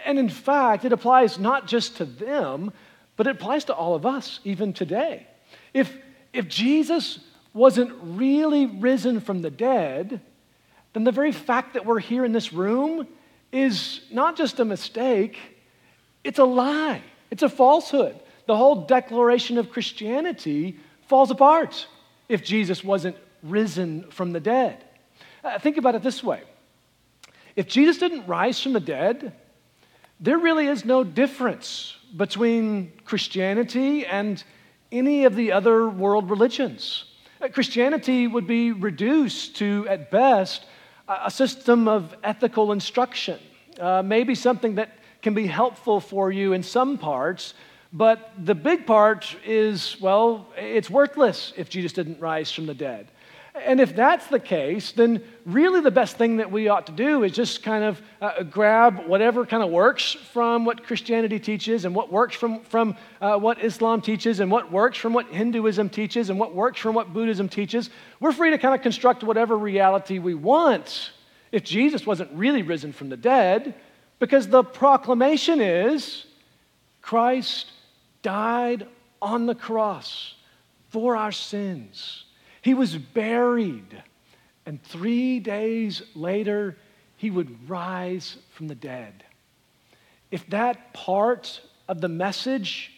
And 0.07 0.19
in 0.19 0.29
fact, 0.29 0.85
it 0.85 0.93
applies 0.93 1.39
not 1.39 1.67
just 1.67 1.97
to 1.97 2.05
them, 2.05 2.73
but 3.23 3.29
it 3.29 3.37
applies 3.37 3.67
to 3.67 3.73
all 3.73 3.95
of 3.95 4.05
us, 4.05 4.41
even 4.43 4.73
today. 4.73 5.29
If, 5.73 5.97
if 6.33 6.49
Jesus 6.49 7.21
wasn't 7.55 7.93
really 8.03 8.67
risen 8.67 9.21
from 9.21 9.43
the 9.43 9.51
dead, 9.51 10.21
then 10.93 11.05
the 11.05 11.13
very 11.13 11.31
fact 11.31 11.75
that 11.75 11.87
we're 11.87 12.01
here 12.01 12.25
in 12.25 12.33
this 12.33 12.53
room 12.53 13.07
is 13.53 14.01
not 14.11 14.37
just 14.37 14.59
a 14.59 14.65
mistake, 14.65 15.39
it's 16.25 16.41
a 16.41 16.45
lie, 16.45 17.01
it's 17.31 17.45
a 17.45 17.49
falsehood. 17.49 18.19
The 18.47 18.57
whole 18.57 18.87
declaration 18.87 19.57
of 19.57 19.71
Christianity 19.71 20.81
falls 21.07 21.31
apart 21.31 21.87
if 22.29 22.43
Jesus 22.43 22.83
wasn't 22.83 23.17
risen 23.45 24.11
from 24.11 24.33
the 24.33 24.41
dead. 24.41 24.83
Uh, 25.45 25.61
think 25.61 25.77
about 25.77 25.95
it 25.95 26.03
this 26.03 26.25
way 26.25 26.43
if 27.55 27.69
Jesus 27.69 27.99
didn't 27.99 28.27
rise 28.27 28.61
from 28.61 28.73
the 28.73 28.81
dead, 28.81 29.33
there 30.19 30.39
really 30.39 30.67
is 30.67 30.85
no 30.85 31.05
difference 31.05 31.99
between 32.17 32.93
Christianity 33.05 34.07
and 34.07 34.43
any 34.91 35.25
of 35.25 35.35
the 35.35 35.53
other 35.53 35.89
world 35.89 36.31
religions. 36.31 37.05
Uh, 37.41 37.49
Christianity 37.49 38.27
would 38.27 38.47
be 38.47 38.73
reduced 38.73 39.57
to, 39.57 39.87
at 39.89 40.11
best, 40.11 40.67
a 41.09 41.31
system 41.31 41.89
of 41.89 42.15
ethical 42.23 42.73
instruction, 42.73 43.39
uh, 43.81 44.03
maybe 44.03 44.35
something 44.35 44.77
that 44.77 44.99
can 45.21 45.35
be 45.35 45.47
helpful 45.47 46.01
for 46.01 46.31
you 46.31 46.53
in 46.53 46.63
some 46.63 46.99
parts, 46.99 47.55
but 47.93 48.33
the 48.39 48.55
big 48.55 48.87
part 48.87 49.37
is, 49.45 50.01
well, 50.01 50.49
it's 50.57 50.89
worthless 50.89 51.53
if 51.57 51.69
Jesus 51.69 51.93
didn't 51.93 52.21
rise 52.21 52.51
from 52.51 52.67
the 52.67 52.75
dead. 52.75 53.09
And 53.55 53.81
if 53.81 53.95
that's 53.95 54.29
the 54.29 54.41
case, 54.41 54.93
then 54.93 55.23
really 55.45 55.83
the 55.83 55.91
best 55.91 56.17
thing 56.17 56.39
that 56.39 56.51
we 56.51 56.69
ought 56.69 56.87
to 56.87 56.93
do 56.93 57.23
is 57.23 57.33
just 57.33 57.63
kind 57.63 57.85
of 57.85 58.01
uh, 58.23 58.45
grab 58.45 59.07
whatever 59.07 59.45
kind 59.45 59.63
of 59.63 59.71
works 59.71 60.13
from 60.33 60.65
what 60.65 60.85
Christianity 60.85 61.39
teaches, 61.39 61.85
and 61.85 61.95
what 61.95 62.11
works 62.11 62.35
from, 62.35 62.61
from 62.61 62.97
uh, 63.21 63.37
what 63.37 63.63
Islam 63.63 64.01
teaches, 64.01 64.41
and 64.41 64.51
what 64.51 64.73
works 64.73 64.97
from 64.97 65.13
what 65.13 65.27
Hinduism 65.27 65.91
teaches, 65.91 66.31
and 66.31 66.39
what 66.39 66.55
works 66.55 66.81
from 66.81 66.95
what 66.95 67.13
Buddhism 67.13 67.47
teaches. 67.47 67.91
We're 68.21 68.33
free 68.33 68.51
to 68.51 68.59
kind 68.59 68.75
of 68.75 68.81
construct 68.81 69.23
whatever 69.23 69.59
reality 69.59 70.19
we 70.19 70.35
want 70.35 71.13
if 71.51 71.63
Jesus 71.63 72.07
wasn't 72.07 72.33
really 72.33 72.63
risen 72.63 72.95
from 72.95 73.11
the 73.11 73.19
dead, 73.19 73.75
because 74.19 74.49
the 74.49 74.65
proclamation 74.65 75.61
is 75.61 76.25
Christ 77.03 77.71
died 78.23 78.87
on 79.21 79.45
the 79.45 79.55
cross 79.55 80.37
for 80.89 81.17
our 81.17 81.33
sins. 81.33 82.25
He 82.63 82.75
was 82.75 82.97
buried, 82.97 84.03
and 84.65 84.83
three 84.83 85.41
days 85.41 86.01
later, 86.15 86.79
he 87.17 87.31
would 87.31 87.69
rise 87.69 88.37
from 88.55 88.69
the 88.69 88.75
dead. 88.75 89.25
If 90.31 90.47
that 90.49 90.95
part 90.95 91.61
of 91.89 92.01
the 92.01 92.09
message 92.09 92.93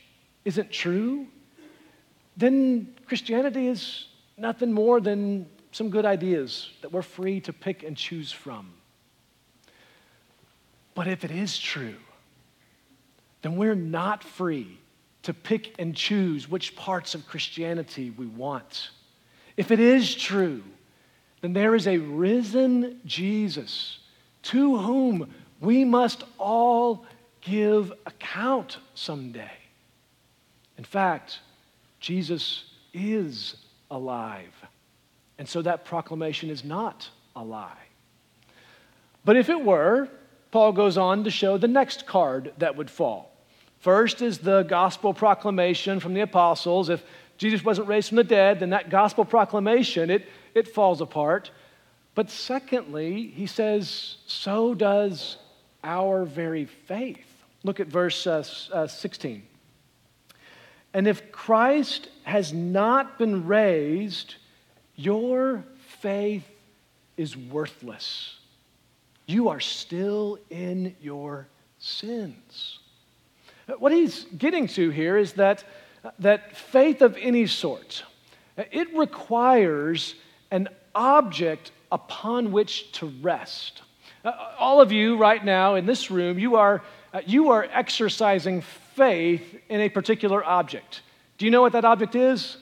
isn't 0.45 0.71
true, 0.71 1.27
then 2.37 2.95
Christianity 3.07 3.69
is 3.69 4.07
nothing 4.37 4.73
more 4.73 5.01
than 5.01 5.47
some 5.73 5.91
good 5.91 6.05
ideas 6.05 6.71
that 6.83 6.93
we're 6.93 7.03
free 7.03 7.41
to 7.41 7.53
pick 7.53 7.83
and 7.83 7.97
choose 7.97 8.31
from. 8.31 8.73
But 10.95 11.09
if 11.09 11.25
it 11.25 11.31
is 11.31 11.59
true, 11.59 11.97
then 13.43 13.57
we're 13.57 13.75
not 13.75 14.23
free 14.23 14.79
to 15.23 15.35
pick 15.35 15.75
and 15.79 15.97
choose 15.97 16.49
which 16.49 16.77
parts 16.77 17.15
of 17.15 17.27
Christianity 17.27 18.11
we 18.11 18.27
want. 18.27 18.91
If 19.57 19.71
it 19.71 19.81
is 19.81 20.15
true, 20.15 20.63
then 21.41 21.53
there 21.53 21.75
is 21.75 21.87
a 21.87 21.99
risen 21.99 23.01
Jesus 23.05 23.99
to 24.45 24.79
whom 24.79 25.33
we 25.61 25.85
must 25.85 26.25
all 26.39 27.05
give 27.41 27.93
account 28.07 28.79
someday. 28.95 29.51
In 30.79 30.85
fact, 30.85 31.41
Jesus 32.01 32.65
is 32.93 33.57
alive. 33.91 34.53
And 35.39 35.49
so 35.49 35.63
that 35.63 35.85
proclamation 35.85 36.51
is 36.51 36.65
not 36.65 37.09
a 37.37 37.43
lie. 37.43 37.73
But 39.25 39.37
if 39.37 39.49
it 39.49 39.65
were, 39.65 40.09
Paul 40.51 40.73
goes 40.73 40.97
on 40.97 41.25
to 41.25 41.31
show 41.31 41.59
the 41.59 41.69
next 41.69 42.07
card 42.07 42.53
that 42.59 42.77
would 42.77 42.91
fall. 42.91 43.31
First 43.81 44.23
is 44.23 44.39
the 44.39 44.63
gospel 44.63 45.13
proclamation 45.13 46.01
from 46.01 46.15
the 46.15 46.21
apostles. 46.21 46.89
If 46.89 47.05
Jesus 47.37 47.65
wasn't 47.65 47.89
raised 47.89 48.09
from 48.09 48.17
the 48.17 48.25
dead, 48.25 48.61
then 48.61 48.71
that 48.71 48.91
gospel 48.91 49.25
proclamation, 49.25 50.11
it, 50.11 50.27
it 50.55 50.69
falls 50.69 51.01
apart. 51.01 51.51
But 52.15 52.31
secondly, 52.31 53.27
he 53.29 53.47
says, 53.47 54.17
so 54.27 54.75
does 54.75 55.37
our 55.83 56.25
very 56.25 56.65
faith. 56.65 57.27
Look 57.65 57.81
at 57.81 57.89
verse 57.89 58.27
uh, 58.27 58.45
uh, 58.73 58.87
16. 58.87 59.43
And 60.93 61.09
if 61.09 61.33
Christ 61.33 62.09
has 62.23 62.53
not 62.53 63.19
been 63.19 63.47
raised, 63.47 64.37
your 64.95 65.65
faith 66.01 66.45
is 67.17 67.37
worthless. 67.37 68.39
You 69.27 69.49
are 69.49 69.61
still 69.61 70.39
in 70.51 70.95
your 71.01 71.49
sins. 71.79 72.79
What 73.79 73.93
he's 73.93 74.25
getting 74.37 74.69
to 74.69 74.91
here 74.91 75.17
is 75.17 75.33
that 75.35 75.65
that 76.19 76.57
faith 76.57 77.03
of 77.03 77.17
any 77.17 77.47
sort, 77.47 78.05
it 78.57 78.95
requires 78.97 80.15
an 80.51 80.69
object 80.95 81.73
upon 81.91 82.53
which 82.53 82.93
to 82.93 83.07
rest. 83.23 83.83
Uh, 84.25 84.33
all 84.59 84.81
of 84.81 84.93
you 84.93 85.17
right 85.17 85.45
now 85.45 85.75
in 85.75 85.87
this 85.87 86.11
room, 86.11 86.39
you 86.39 86.57
are, 86.57 86.83
uh, 87.13 87.21
you 87.27 87.51
are 87.51 87.67
exercising 87.73 88.61
faith 88.61 89.61
in 89.69 89.81
a 89.81 89.89
particular 89.89 90.45
object. 90.45 91.03
Do 91.39 91.45
you 91.45 91.51
know 91.51 91.63
what 91.63 91.73
that 91.73 91.85
object 91.85 92.15
is? 92.15 92.57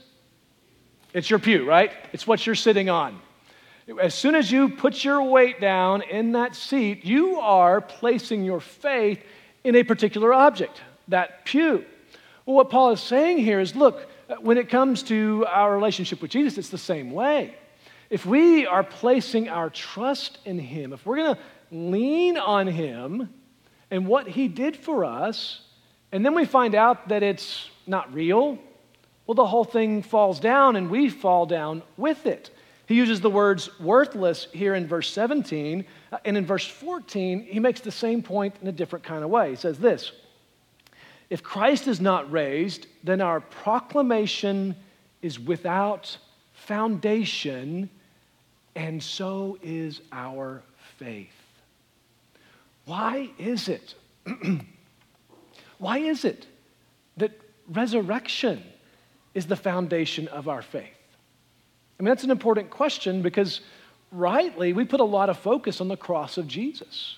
It's 1.13 1.29
your 1.29 1.39
pew, 1.39 1.69
right? 1.69 1.93
It's 2.13 2.27
what 2.27 2.47
you're 2.47 2.55
sitting 2.55 2.89
on. 2.89 3.21
As 4.01 4.15
soon 4.15 4.35
as 4.35 4.51
you 4.51 4.71
put 4.71 5.05
your 5.05 5.23
weight 5.23 5.61
down 5.61 6.03
in 6.03 6.33
that 6.33 6.55
seat, 6.55 7.05
you 7.05 7.39
are 7.39 7.81
placing 7.81 8.45
your 8.45 8.61
faith 8.61 9.23
in 9.65 9.77
a 9.77 9.83
particular 9.83 10.33
object, 10.33 10.81
that 11.09 11.45
pew. 11.45 11.85
Well, 12.45 12.57
what 12.57 12.71
Paul 12.71 12.91
is 12.91 13.01
saying 13.01 13.39
here 13.39 13.61
is 13.61 13.77
look, 13.77 14.09
uh, 14.29 14.37
when 14.41 14.59
it 14.59 14.69
comes 14.69 15.03
to 15.05 15.47
our 15.49 15.73
relationship 15.75 16.21
with 16.21 16.31
Jesus, 16.31 16.59
it's 16.59 16.71
the 16.71 16.79
same 16.79 17.13
way. 17.13 17.55
If 18.11 18.27
we 18.27 18.67
are 18.67 18.83
placing 18.83 19.49
our 19.49 19.71
trust 19.71 20.39
in 20.45 20.59
Him, 20.59 20.93
if 20.93 21.07
we're 21.07 21.17
going 21.17 21.35
to 21.35 21.41
lean 21.71 22.37
on 22.37 22.67
Him 22.67 23.33
and 23.91 24.07
what 24.07 24.29
He 24.29 24.49
did 24.49 24.77
for 24.77 25.05
us, 25.05 25.63
and 26.11 26.27
then 26.27 26.35
we 26.35 26.45
find 26.45 26.75
out 26.75 27.09
that 27.09 27.23
it's 27.23 27.71
not 27.87 28.13
real, 28.13 28.59
well, 29.27 29.35
the 29.35 29.47
whole 29.47 29.65
thing 29.65 30.03
falls 30.03 30.41
down 30.41 30.77
and 30.77 30.91
we 30.91 31.09
fall 31.09 31.47
down 31.47 31.83
with 31.97 32.27
it. 32.27 32.51
He 32.87 32.97
uses 32.97 33.21
the 33.21 33.31
words 33.31 33.71
worthless 33.81 34.49
here 34.53 34.75
in 34.75 34.87
verse 34.87 35.11
17, 35.11 35.85
uh, 36.11 36.19
and 36.25 36.37
in 36.37 36.45
verse 36.45 36.67
14, 36.67 37.45
he 37.45 37.61
makes 37.61 37.81
the 37.81 37.93
same 37.93 38.23
point 38.23 38.57
in 38.61 38.69
a 38.69 38.73
different 38.73 39.05
kind 39.05 39.23
of 39.23 39.31
way. 39.31 39.51
He 39.51 39.57
says 39.57 39.79
this 39.79 40.13
if 41.33 41.43
Christ 41.43 41.89
is 41.89 41.99
not 41.99 42.31
raised, 42.31 42.87
then 43.03 43.23
our 43.23 43.41
proclamation 43.41 44.77
is 45.23 45.41
without 45.41 46.19
foundation, 46.53 47.89
and 48.77 49.03
so 49.03 49.57
is 49.62 50.03
our 50.12 50.62
faith. 50.99 51.33
Why 52.85 53.31
is 53.39 53.71
it? 53.71 53.95
Why 55.79 56.01
is 56.01 56.27
it 56.27 56.47
that 57.17 57.33
resurrection 57.67 58.62
is 59.33 59.47
the 59.47 59.57
foundation 59.57 60.29
of 60.29 60.49
our 60.49 60.61
faith? 60.61 60.85
I 61.99 62.03
mean, 62.03 62.11
that's 62.11 62.25
an 62.25 62.31
important 62.31 62.69
question 62.69 63.23
because 63.23 63.62
rightly 64.11 64.75
we 64.75 64.85
put 64.85 65.01
a 65.01 65.05
lot 65.05 65.31
of 65.31 65.39
focus 65.39 65.81
on 65.81 65.89
the 65.89 65.97
cross 65.97 66.37
of 66.37 66.47
Jesus. 66.47 67.17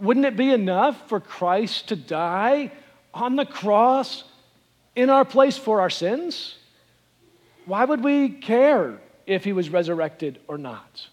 Wouldn't 0.00 0.24
it 0.24 0.38
be 0.38 0.52
enough 0.52 1.06
for 1.10 1.20
Christ 1.20 1.88
to 1.88 1.96
die 1.96 2.72
on 3.16 3.36
the 3.36 3.46
cross 3.46 4.24
in 4.94 5.10
our 5.10 5.24
place 5.24 5.56
for 5.56 5.80
our 5.80 5.90
sins, 5.90 6.56
why 7.64 7.84
would 7.84 8.02
we 8.02 8.28
care 8.28 9.00
if 9.26 9.44
he 9.44 9.52
was 9.52 9.70
resurrected 9.70 10.38
or 10.46 10.58
not? 10.58 11.08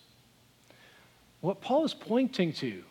What 1.41 1.61
Paul 1.61 1.83
is 1.83 1.93
pointing 1.93 2.53
to 2.53 2.83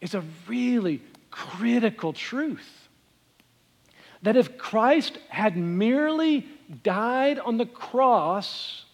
is 0.00 0.14
a 0.14 0.24
really 0.48 1.02
critical 1.30 2.12
truth 2.12 2.88
that 4.22 4.36
if 4.36 4.58
Christ 4.58 5.18
had 5.28 5.56
merely 5.56 6.46
died 6.82 7.38
on 7.38 7.56
the 7.56 7.66
cross, 7.66 8.84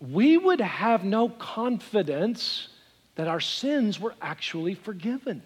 we 0.00 0.36
would 0.36 0.60
have 0.60 1.04
no 1.04 1.28
confidence 1.28 2.68
that 3.14 3.28
our 3.28 3.40
sins 3.40 4.00
were 4.00 4.14
actually 4.20 4.74
forgiven. 4.74 5.42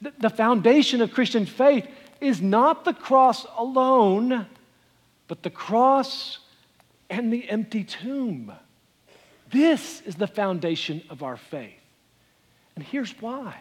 The 0.00 0.30
foundation 0.30 1.00
of 1.00 1.12
Christian 1.12 1.46
faith 1.46 1.86
is 2.20 2.40
not 2.40 2.84
the 2.84 2.92
cross 2.92 3.46
alone, 3.56 4.46
but 5.26 5.42
the 5.42 5.50
cross 5.50 6.38
and 7.10 7.32
the 7.32 7.48
empty 7.48 7.84
tomb. 7.84 8.52
This 9.50 10.00
is 10.02 10.14
the 10.14 10.26
foundation 10.26 11.02
of 11.10 11.22
our 11.22 11.36
faith. 11.36 11.72
And 12.76 12.84
here's 12.84 13.12
why 13.20 13.56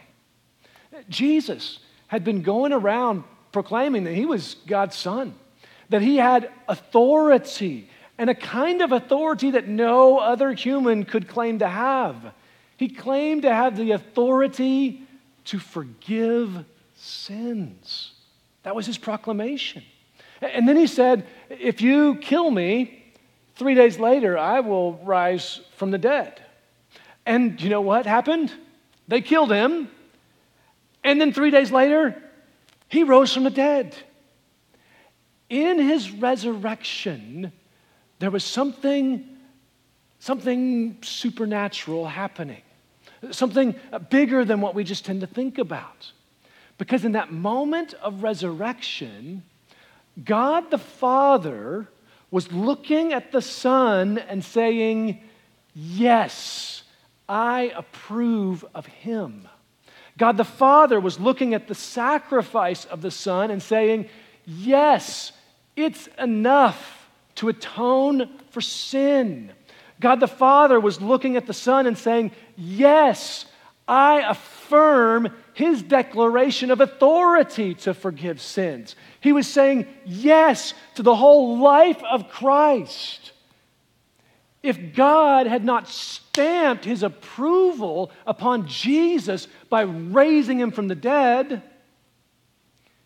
Jesus 1.09 1.79
had 2.07 2.23
been 2.23 2.41
going 2.41 2.71
around 2.73 3.23
proclaiming 3.51 4.03
that 4.03 4.13
he 4.13 4.25
was 4.25 4.55
God's 4.67 4.95
son, 4.95 5.33
that 5.89 6.01
he 6.01 6.17
had 6.17 6.51
authority 6.67 7.89
and 8.17 8.29
a 8.29 8.35
kind 8.35 8.81
of 8.81 8.91
authority 8.91 9.51
that 9.51 9.67
no 9.67 10.17
other 10.17 10.51
human 10.51 11.03
could 11.05 11.27
claim 11.27 11.59
to 11.59 11.67
have. 11.67 12.33
He 12.77 12.89
claimed 12.89 13.43
to 13.43 13.53
have 13.53 13.77
the 13.77 13.91
authority 13.91 15.06
to 15.47 15.59
forgive 15.59 16.65
sins. 16.95 18.13
That 18.63 18.75
was 18.75 18.85
his 18.85 18.97
proclamation. 18.97 19.83
And 20.41 20.67
then 20.67 20.77
he 20.77 20.87
said, 20.87 21.25
If 21.49 21.81
you 21.81 22.15
kill 22.15 22.51
me, 22.51 23.13
three 23.55 23.75
days 23.75 23.99
later 23.99 24.37
I 24.37 24.59
will 24.59 24.93
rise 25.03 25.61
from 25.75 25.91
the 25.91 25.97
dead. 25.97 26.41
And 27.25 27.61
you 27.61 27.69
know 27.69 27.81
what 27.81 28.05
happened? 28.05 28.53
They 29.07 29.21
killed 29.21 29.51
him. 29.51 29.89
And 31.03 31.19
then 31.19 31.33
three 31.33 31.51
days 31.51 31.71
later, 31.71 32.21
he 32.89 33.03
rose 33.03 33.33
from 33.33 33.43
the 33.43 33.49
dead. 33.49 33.95
In 35.49 35.79
his 35.79 36.11
resurrection, 36.11 37.53
there 38.19 38.31
was 38.31 38.43
something, 38.43 39.25
something 40.19 40.97
supernatural 41.01 42.07
happening, 42.07 42.61
something 43.31 43.75
bigger 44.09 44.45
than 44.45 44.61
what 44.61 44.75
we 44.75 44.83
just 44.83 45.05
tend 45.05 45.21
to 45.21 45.27
think 45.27 45.57
about. 45.57 46.11
Because 46.77 47.05
in 47.05 47.13
that 47.13 47.31
moment 47.31 47.93
of 47.95 48.23
resurrection, 48.23 49.43
God 50.23 50.69
the 50.71 50.77
Father 50.77 51.87
was 52.29 52.51
looking 52.51 53.13
at 53.13 53.31
the 53.31 53.41
Son 53.41 54.17
and 54.17 54.43
saying, 54.43 55.21
Yes, 55.73 56.83
I 57.29 57.71
approve 57.75 58.65
of 58.73 58.85
him. 58.85 59.47
God 60.17 60.37
the 60.37 60.43
Father 60.43 60.99
was 60.99 61.19
looking 61.19 61.53
at 61.53 61.67
the 61.67 61.75
sacrifice 61.75 62.85
of 62.85 63.01
the 63.01 63.11
Son 63.11 63.51
and 63.51 63.61
saying, 63.61 64.09
Yes, 64.45 65.31
it's 65.75 66.07
enough 66.17 67.09
to 67.35 67.49
atone 67.49 68.29
for 68.49 68.61
sin. 68.61 69.51
God 69.99 70.19
the 70.19 70.27
Father 70.27 70.79
was 70.79 71.01
looking 71.01 71.35
at 71.35 71.47
the 71.47 71.53
Son 71.53 71.87
and 71.87 71.97
saying, 71.97 72.31
Yes, 72.55 73.45
I 73.87 74.19
affirm 74.29 75.29
his 75.53 75.81
declaration 75.81 76.71
of 76.71 76.81
authority 76.81 77.73
to 77.75 77.93
forgive 77.93 78.41
sins. 78.41 78.95
He 79.21 79.31
was 79.31 79.47
saying 79.47 79.87
yes 80.05 80.73
to 80.95 81.03
the 81.03 81.15
whole 81.15 81.57
life 81.59 82.01
of 82.03 82.29
Christ. 82.29 83.31
If 84.61 84.93
God 84.93 85.47
had 85.47 85.63
not 85.63 85.87
stamped 85.87 86.83
his 86.83 87.01
approval 87.01 88.11
upon 88.25 88.67
Jesus 88.67 89.47
by 89.69 89.81
raising 89.81 90.59
him 90.59 90.71
from 90.71 90.89
the 90.89 90.95
dead, 90.95 91.61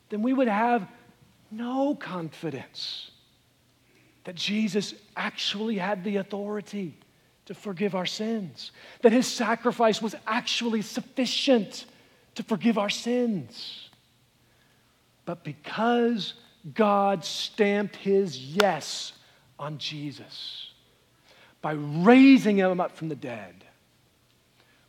then 0.09 0.23
we 0.23 0.33
would 0.33 0.47
have 0.47 0.87
no 1.51 1.93
confidence 1.93 3.11
that 4.23 4.35
Jesus 4.35 4.93
actually 5.21 5.77
had 5.77 6.03
the 6.03 6.17
authority 6.17 6.97
to 7.45 7.53
forgive 7.53 7.93
our 7.95 8.05
sins, 8.07 8.71
that 9.01 9.11
his 9.11 9.27
sacrifice 9.27 10.01
was 10.01 10.15
actually 10.25 10.81
sufficient 10.81 11.85
to 12.35 12.43
forgive 12.43 12.77
our 12.77 12.89
sins. 12.89 13.89
But 15.25 15.43
because 15.43 16.33
God 16.73 17.23
stamped 17.23 17.95
his 17.95 18.55
yes 18.55 19.13
on 19.59 19.77
Jesus 19.77 20.71
by 21.61 21.73
raising 21.73 22.57
him 22.57 22.79
up 22.79 22.97
from 22.97 23.09
the 23.09 23.15
dead, 23.15 23.63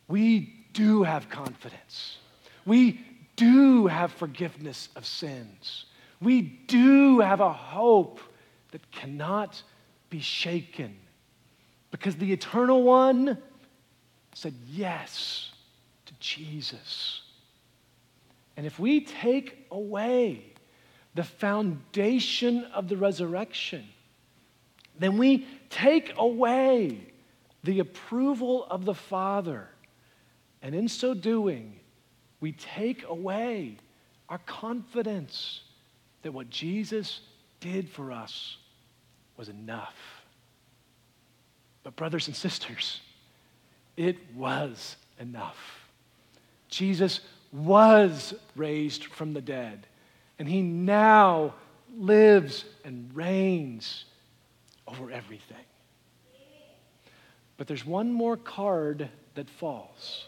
we 0.07 0.65
do 0.73 1.03
have 1.03 1.29
confidence. 1.29 2.17
We 2.65 3.05
do 3.35 3.87
have 3.87 4.11
forgiveness 4.11 4.89
of 4.95 5.05
sins. 5.05 5.85
We 6.19 6.41
do 6.41 7.19
have 7.19 7.39
a 7.39 7.53
hope 7.53 8.19
that 8.71 8.91
cannot 8.91 9.61
be 10.13 10.19
shaken 10.19 10.95
because 11.89 12.15
the 12.17 12.31
eternal 12.31 12.83
one 12.83 13.35
said 14.35 14.53
yes 14.69 15.49
to 16.05 16.13
Jesus. 16.19 17.23
And 18.55 18.67
if 18.67 18.77
we 18.77 19.01
take 19.01 19.65
away 19.71 20.53
the 21.15 21.23
foundation 21.23 22.63
of 22.75 22.89
the 22.89 22.95
resurrection, 22.95 23.85
then 24.99 25.17
we 25.17 25.47
take 25.71 26.13
away 26.15 26.99
the 27.63 27.79
approval 27.79 28.67
of 28.69 28.85
the 28.85 28.93
Father. 28.93 29.67
And 30.61 30.75
in 30.75 30.89
so 30.89 31.15
doing, 31.15 31.79
we 32.39 32.51
take 32.51 33.03
away 33.07 33.77
our 34.29 34.37
confidence 34.45 35.61
that 36.21 36.31
what 36.31 36.51
Jesus 36.51 37.21
did 37.59 37.89
for 37.89 38.11
us 38.11 38.57
was 39.37 39.49
enough. 39.49 39.95
But, 41.83 41.95
brothers 41.95 42.27
and 42.27 42.35
sisters, 42.35 43.01
it 43.97 44.17
was 44.35 44.95
enough. 45.19 45.87
Jesus 46.69 47.19
was 47.51 48.33
raised 48.55 49.05
from 49.05 49.33
the 49.33 49.41
dead, 49.41 49.85
and 50.39 50.47
he 50.47 50.61
now 50.61 51.53
lives 51.95 52.65
and 52.83 53.11
reigns 53.13 54.05
over 54.87 55.11
everything. 55.11 55.57
But 57.57 57.67
there's 57.67 57.85
one 57.85 58.11
more 58.11 58.37
card 58.37 59.09
that 59.35 59.49
falls. 59.49 60.25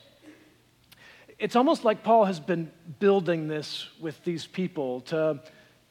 It's 1.40 1.56
almost 1.56 1.84
like 1.84 2.04
Paul 2.04 2.26
has 2.26 2.40
been 2.40 2.72
building 3.00 3.48
this 3.48 3.88
with 4.00 4.24
these 4.24 4.46
people 4.46 5.02
to, 5.02 5.42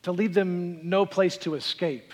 to 0.02 0.12
leave 0.12 0.32
them 0.32 0.88
no 0.88 1.04
place 1.04 1.36
to 1.38 1.54
escape. 1.54 2.12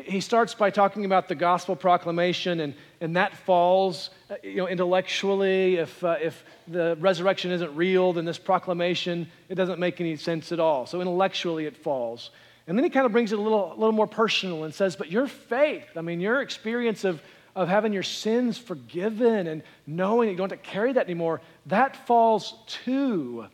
He 0.00 0.20
starts 0.20 0.54
by 0.54 0.70
talking 0.70 1.04
about 1.04 1.28
the 1.28 1.34
gospel 1.34 1.76
proclamation, 1.76 2.60
and, 2.60 2.74
and 3.00 3.16
that 3.16 3.36
falls 3.36 4.10
uh, 4.30 4.36
you 4.42 4.56
know, 4.56 4.68
intellectually. 4.68 5.76
If, 5.76 6.02
uh, 6.02 6.16
if 6.20 6.44
the 6.66 6.96
resurrection 7.00 7.50
isn't 7.50 7.74
real, 7.76 8.12
then 8.12 8.24
this 8.24 8.38
proclamation, 8.38 9.30
it 9.48 9.54
doesn't 9.54 9.78
make 9.78 10.00
any 10.00 10.16
sense 10.16 10.52
at 10.52 10.60
all. 10.60 10.86
So 10.86 11.00
intellectually, 11.00 11.66
it 11.66 11.76
falls. 11.76 12.30
And 12.66 12.76
then 12.76 12.84
he 12.84 12.90
kind 12.90 13.06
of 13.06 13.12
brings 13.12 13.32
it 13.32 13.38
a 13.38 13.42
little, 13.42 13.72
a 13.72 13.76
little 13.76 13.92
more 13.92 14.06
personal 14.06 14.64
and 14.64 14.74
says, 14.74 14.94
But 14.94 15.10
your 15.10 15.26
faith, 15.26 15.86
I 15.96 16.02
mean, 16.02 16.20
your 16.20 16.42
experience 16.42 17.04
of, 17.04 17.22
of 17.56 17.68
having 17.68 17.92
your 17.92 18.02
sins 18.02 18.58
forgiven 18.58 19.46
and 19.46 19.62
knowing 19.86 20.28
you 20.28 20.36
don't 20.36 20.50
have 20.50 20.62
to 20.62 20.68
carry 20.68 20.92
that 20.92 21.06
anymore, 21.06 21.40
that 21.66 22.06
falls 22.06 22.54
too. 22.66 23.46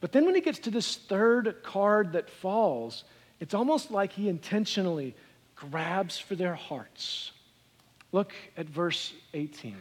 But 0.00 0.12
then 0.12 0.24
when 0.24 0.34
he 0.34 0.40
gets 0.40 0.60
to 0.60 0.70
this 0.70 0.96
third 0.96 1.56
card 1.62 2.12
that 2.12 2.30
falls, 2.30 3.04
it's 3.40 3.54
almost 3.54 3.90
like 3.90 4.12
he 4.12 4.28
intentionally 4.28 5.14
grabs 5.56 6.18
for 6.18 6.34
their 6.34 6.54
hearts. 6.54 7.32
Look 8.12 8.32
at 8.56 8.66
verse 8.66 9.12
18. 9.34 9.76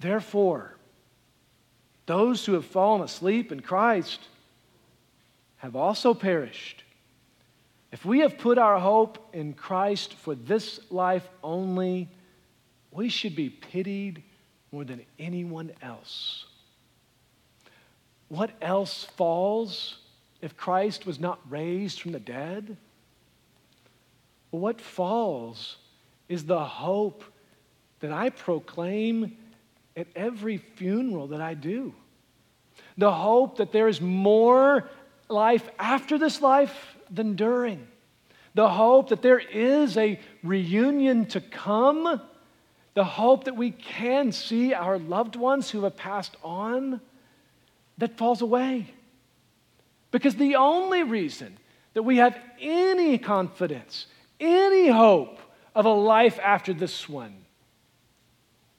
Therefore, 0.00 0.74
those 2.06 2.44
who 2.44 2.54
have 2.54 2.64
fallen 2.64 3.02
asleep 3.02 3.52
in 3.52 3.60
Christ 3.60 4.20
have 5.56 5.76
also 5.76 6.14
perished. 6.14 6.84
If 7.92 8.04
we 8.04 8.20
have 8.20 8.38
put 8.38 8.58
our 8.58 8.78
hope 8.78 9.30
in 9.32 9.54
Christ 9.54 10.14
for 10.14 10.34
this 10.34 10.80
life 10.90 11.28
only, 11.42 12.08
we 12.90 13.08
should 13.08 13.36
be 13.36 13.48
pitied 13.48 14.22
more 14.72 14.84
than 14.84 15.02
anyone 15.18 15.72
else. 15.80 16.46
What 18.28 18.50
else 18.60 19.04
falls 19.16 19.98
if 20.42 20.56
Christ 20.56 21.06
was 21.06 21.20
not 21.20 21.38
raised 21.48 22.00
from 22.00 22.12
the 22.12 22.20
dead? 22.20 22.76
What 24.56 24.80
falls 24.80 25.76
is 26.28 26.44
the 26.44 26.64
hope 26.64 27.24
that 28.00 28.12
I 28.12 28.30
proclaim 28.30 29.36
at 29.96 30.06
every 30.14 30.58
funeral 30.58 31.28
that 31.28 31.40
I 31.40 31.54
do. 31.54 31.94
The 32.98 33.12
hope 33.12 33.58
that 33.58 33.72
there 33.72 33.88
is 33.88 34.00
more 34.00 34.88
life 35.28 35.68
after 35.78 36.18
this 36.18 36.40
life 36.40 36.96
than 37.10 37.36
during. 37.36 37.86
The 38.54 38.68
hope 38.68 39.08
that 39.08 39.22
there 39.22 39.38
is 39.38 39.96
a 39.96 40.18
reunion 40.42 41.26
to 41.26 41.40
come. 41.40 42.20
The 42.94 43.04
hope 43.04 43.44
that 43.44 43.56
we 43.56 43.72
can 43.72 44.32
see 44.32 44.74
our 44.74 44.98
loved 44.98 45.36
ones 45.36 45.70
who 45.70 45.84
have 45.84 45.96
passed 45.96 46.36
on 46.42 47.00
that 47.98 48.16
falls 48.16 48.42
away. 48.42 48.92
Because 50.10 50.36
the 50.36 50.56
only 50.56 51.02
reason 51.02 51.58
that 51.94 52.02
we 52.02 52.18
have 52.18 52.36
any 52.60 53.18
confidence, 53.18 54.06
any 54.44 54.88
hope 54.88 55.38
of 55.74 55.86
a 55.86 55.92
life 55.92 56.38
after 56.42 56.72
this 56.72 57.08
one 57.08 57.34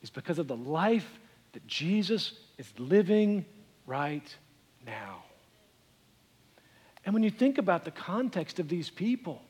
is 0.02 0.10
because 0.10 0.40
of 0.40 0.48
the 0.48 0.56
life 0.56 1.20
that 1.54 1.66
Jesus 1.68 2.34
is 2.58 2.72
living 2.78 3.46
right 3.86 4.36
now. 4.86 5.24
And 7.06 7.14
when 7.14 7.24
you 7.24 7.30
think 7.30 7.58
about 7.58 7.86
the 7.86 7.92
context 7.92 8.60
of 8.60 8.68
these 8.68 8.90
people, 8.90 9.42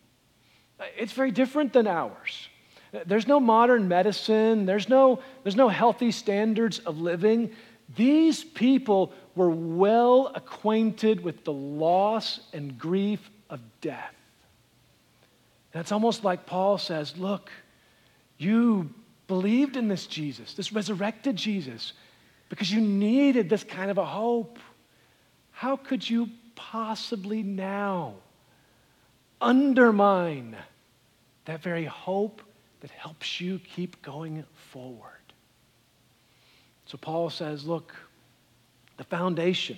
it's 0.97 1.13
very 1.13 1.31
different 1.31 1.73
than 1.73 1.87
ours. 1.87 2.49
There's 3.05 3.27
no 3.27 3.39
modern 3.39 3.87
medicine, 3.87 4.65
there's 4.65 4.89
no, 4.89 5.19
there's 5.43 5.55
no 5.55 5.67
healthy 5.67 6.11
standards 6.11 6.79
of 6.79 6.99
living. 6.99 7.51
These 7.95 8.43
people 8.43 9.13
were 9.35 9.49
well 9.49 10.31
acquainted 10.33 11.23
with 11.23 11.43
the 11.43 11.53
loss 11.53 12.39
and 12.53 12.77
grief 12.77 13.29
of 13.49 13.59
death. 13.81 14.13
It's 15.75 15.91
almost 15.91 16.23
like 16.23 16.45
Paul 16.45 16.77
says, 16.77 17.17
Look, 17.17 17.51
you 18.37 18.89
believed 19.27 19.75
in 19.75 19.87
this 19.87 20.07
Jesus, 20.07 20.53
this 20.53 20.71
resurrected 20.71 21.35
Jesus, 21.35 21.93
because 22.49 22.71
you 22.71 22.79
needed 22.79 23.49
this 23.49 23.63
kind 23.63 23.91
of 23.91 23.97
a 23.97 24.05
hope. 24.05 24.57
How 25.51 25.75
could 25.75 26.09
you 26.09 26.29
possibly 26.55 27.43
now 27.43 28.13
undermine 29.41 30.55
that 31.45 31.61
very 31.61 31.85
hope 31.85 32.41
that 32.81 32.91
helps 32.91 33.41
you 33.41 33.59
keep 33.59 34.01
going 34.01 34.45
forward? 34.53 35.11
So 36.85 36.97
Paul 36.97 37.29
says, 37.29 37.65
look, 37.65 37.95
the 38.97 39.03
foundation 39.03 39.77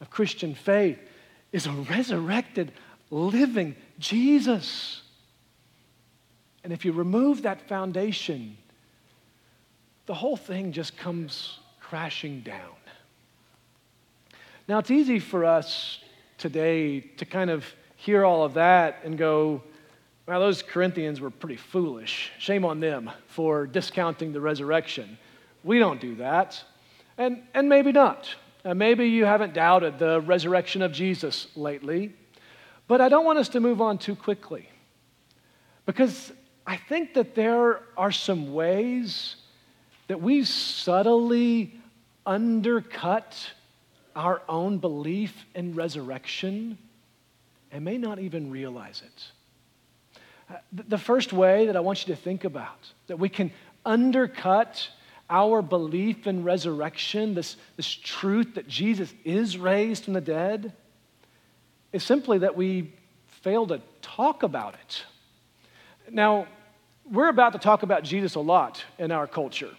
of 0.00 0.10
Christian 0.10 0.54
faith 0.54 0.98
is 1.52 1.66
a 1.66 1.72
resurrected, 1.72 2.72
living 3.10 3.76
Jesus. 3.98 5.02
And 6.62 6.72
if 6.72 6.84
you 6.84 6.92
remove 6.92 7.42
that 7.42 7.68
foundation, 7.68 8.56
the 10.06 10.14
whole 10.14 10.36
thing 10.36 10.72
just 10.72 10.96
comes 10.96 11.58
crashing 11.80 12.40
down. 12.40 12.74
Now, 14.68 14.78
it's 14.78 14.90
easy 14.90 15.18
for 15.18 15.44
us 15.44 16.00
today 16.38 17.00
to 17.00 17.24
kind 17.24 17.50
of 17.50 17.64
hear 17.96 18.24
all 18.24 18.44
of 18.44 18.54
that 18.54 19.00
and 19.04 19.18
go, 19.18 19.62
well, 20.26 20.40
those 20.40 20.62
Corinthians 20.62 21.20
were 21.20 21.30
pretty 21.30 21.56
foolish. 21.56 22.30
Shame 22.38 22.64
on 22.64 22.78
them 22.78 23.10
for 23.26 23.66
discounting 23.66 24.32
the 24.32 24.40
resurrection. 24.40 25.18
We 25.64 25.78
don't 25.78 26.00
do 26.00 26.14
that. 26.16 26.62
And, 27.18 27.42
and 27.52 27.68
maybe 27.68 27.90
not. 27.92 28.28
Maybe 28.64 29.08
you 29.08 29.24
haven't 29.24 29.54
doubted 29.54 29.98
the 29.98 30.20
resurrection 30.20 30.82
of 30.82 30.92
Jesus 30.92 31.48
lately. 31.56 32.14
But 32.86 33.00
I 33.00 33.08
don't 33.08 33.24
want 33.24 33.38
us 33.38 33.48
to 33.50 33.60
move 33.60 33.80
on 33.80 33.98
too 33.98 34.14
quickly. 34.14 34.68
Because 35.84 36.32
I 36.70 36.76
think 36.76 37.14
that 37.14 37.34
there 37.34 37.80
are 37.96 38.12
some 38.12 38.54
ways 38.54 39.34
that 40.06 40.22
we 40.22 40.44
subtly 40.44 41.74
undercut 42.24 43.50
our 44.14 44.40
own 44.48 44.78
belief 44.78 45.46
in 45.56 45.74
resurrection 45.74 46.78
and 47.72 47.84
may 47.84 47.98
not 47.98 48.20
even 48.20 48.52
realize 48.52 49.02
it. 49.04 50.20
Uh, 50.48 50.58
the 50.86 50.96
first 50.96 51.32
way 51.32 51.66
that 51.66 51.74
I 51.76 51.80
want 51.80 52.06
you 52.06 52.14
to 52.14 52.20
think 52.20 52.44
about 52.44 52.92
that 53.08 53.18
we 53.18 53.28
can 53.28 53.50
undercut 53.84 54.90
our 55.28 55.62
belief 55.62 56.28
in 56.28 56.44
resurrection, 56.44 57.34
this, 57.34 57.56
this 57.76 57.92
truth 57.92 58.54
that 58.54 58.68
Jesus 58.68 59.12
is 59.24 59.58
raised 59.58 60.04
from 60.04 60.12
the 60.12 60.20
dead, 60.20 60.72
is 61.92 62.04
simply 62.04 62.38
that 62.38 62.56
we 62.56 62.92
fail 63.42 63.66
to 63.66 63.80
talk 64.02 64.44
about 64.44 64.74
it. 64.74 65.04
Now, 66.12 66.46
we're 67.10 67.28
about 67.28 67.52
to 67.52 67.58
talk 67.58 67.82
about 67.82 68.04
Jesus 68.04 68.36
a 68.36 68.40
lot 68.40 68.84
in 68.98 69.10
our 69.10 69.26
culture. 69.26 69.70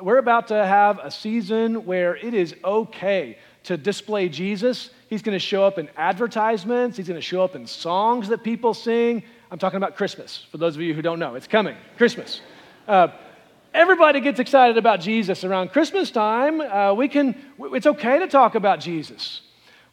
We're 0.00 0.18
about 0.18 0.48
to 0.48 0.54
have 0.54 0.98
a 0.98 1.10
season 1.10 1.84
where 1.84 2.16
it 2.16 2.32
is 2.32 2.54
okay 2.64 3.38
to 3.64 3.76
display 3.76 4.30
Jesus. 4.30 4.90
He's 5.10 5.20
going 5.20 5.34
to 5.34 5.38
show 5.38 5.64
up 5.64 5.78
in 5.78 5.90
advertisements, 5.96 6.96
he's 6.96 7.06
going 7.06 7.20
to 7.20 7.26
show 7.26 7.44
up 7.44 7.54
in 7.54 7.66
songs 7.66 8.28
that 8.28 8.42
people 8.42 8.72
sing. 8.72 9.22
I'm 9.50 9.58
talking 9.58 9.76
about 9.76 9.96
Christmas, 9.96 10.46
for 10.50 10.58
those 10.58 10.74
of 10.74 10.82
you 10.82 10.94
who 10.94 11.02
don't 11.02 11.18
know. 11.18 11.34
It's 11.34 11.46
coming, 11.46 11.76
Christmas. 11.98 12.40
Uh, 12.88 13.08
everybody 13.74 14.20
gets 14.20 14.40
excited 14.40 14.78
about 14.78 15.00
Jesus 15.00 15.44
around 15.44 15.70
Christmas 15.70 16.10
time. 16.10 16.60
Uh, 16.60 16.94
we 16.94 17.08
can, 17.08 17.36
it's 17.58 17.86
okay 17.86 18.18
to 18.18 18.26
talk 18.26 18.54
about 18.54 18.80
Jesus. 18.80 19.42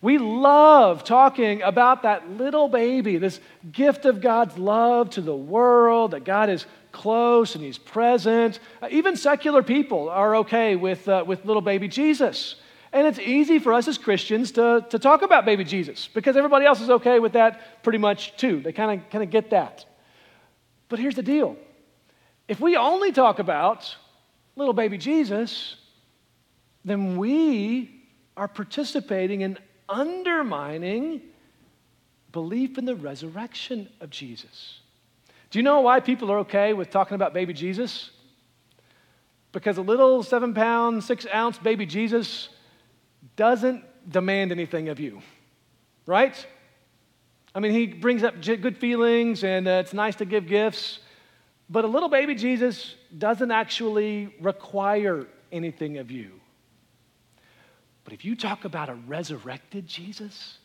We 0.02 0.18
love 0.18 1.04
talking 1.04 1.62
about 1.62 2.04
that 2.04 2.30
little 2.32 2.68
baby, 2.68 3.18
this 3.18 3.40
gift 3.72 4.06
of 4.06 4.20
God's 4.20 4.58
love 4.58 5.12
to 5.12 5.22
the 5.22 5.36
world, 5.36 6.12
that 6.12 6.24
God 6.24 6.50
is 6.50 6.66
close 6.92 7.54
and 7.54 7.64
He's 7.64 7.78
present. 7.78 8.60
Uh, 8.82 8.88
even 8.90 9.16
secular 9.16 9.62
people 9.62 10.10
are 10.10 10.38
okay 10.38 10.76
with, 10.76 11.08
uh, 11.08 11.24
with 11.26 11.46
little 11.46 11.62
baby 11.62 11.88
Jesus. 11.88 12.56
And 12.94 13.08
it's 13.08 13.20
easy 13.20 13.60
for 13.60 13.74
us 13.74 13.88
as 13.88 13.98
Christians 13.98 14.52
to, 14.54 14.86
to 14.90 15.00
talk 15.00 15.22
about 15.22 15.46
baby 15.46 15.64
Jesus 15.64 16.10
because 16.14 16.36
everybody 16.36 16.66
else 16.66 16.82
is 16.82 16.90
okay 16.90 17.20
with 17.20 17.34
that 17.34 17.84
pretty 17.84 18.00
much 18.00 18.36
too. 18.38 18.60
They 18.60 18.74
kind 18.74 19.00
of 19.00 19.10
kind 19.10 19.24
of 19.24 19.30
get 19.30 19.52
that. 19.52 19.86
But 20.90 21.00
here's 21.00 21.16
the 21.16 21.24
deal 21.24 21.56
if 22.50 22.60
we 22.60 22.76
only 22.76 23.14
talk 23.14 23.40
about 23.40 23.96
little 24.58 24.74
baby 24.74 24.98
Jesus, 24.98 25.78
then 26.84 27.18
we 27.18 28.04
are 28.36 28.50
participating 28.50 29.40
in 29.40 29.58
undermining 29.92 31.22
belief 32.32 32.78
in 32.78 32.86
the 32.86 32.96
resurrection 32.96 33.90
of 34.00 34.10
Jesus. 34.10 34.80
Do 35.50 35.60
you 35.60 35.64
know 35.64 35.82
why 35.82 36.00
people 36.00 36.32
are 36.32 36.40
okay 36.40 36.74
with 36.74 36.90
talking 36.90 37.16
about 37.16 37.34
baby 37.34 37.54
Jesus? 37.54 38.12
Because 39.52 39.78
a 39.78 39.82
little 39.82 40.24
seven 40.24 40.54
pound, 40.54 41.04
six 41.04 41.28
ounce 41.34 41.58
baby 41.58 41.86
Jesus 41.86 42.50
doesn't 43.36 43.84
demand 44.10 44.52
anything 44.52 44.90
of 44.90 45.00
you, 45.00 45.22
right? 46.06 46.46
I 47.54 47.60
mean, 47.60 47.74
he 47.74 47.88
brings 47.88 48.24
up 48.24 48.42
good 48.42 48.78
feelings 48.78 49.44
and 49.44 49.68
uh, 49.68 49.82
it's 49.84 49.94
nice 49.94 50.16
to 50.18 50.26
give 50.26 50.48
gifts. 50.48 51.00
But 51.70 51.86
a 51.86 51.88
little 51.88 52.10
baby 52.10 52.36
Jesus 52.36 52.96
doesn't 53.18 53.52
actually 53.52 54.34
require 54.40 55.28
anything 55.52 55.98
of 55.98 56.12
you. 56.12 56.41
But 58.04 58.14
if 58.14 58.26
you 58.26 58.36
talk 58.36 58.66
about 58.66 58.90
a 58.90 58.96
resurrected 58.96 59.88
Jesus, 59.88 60.58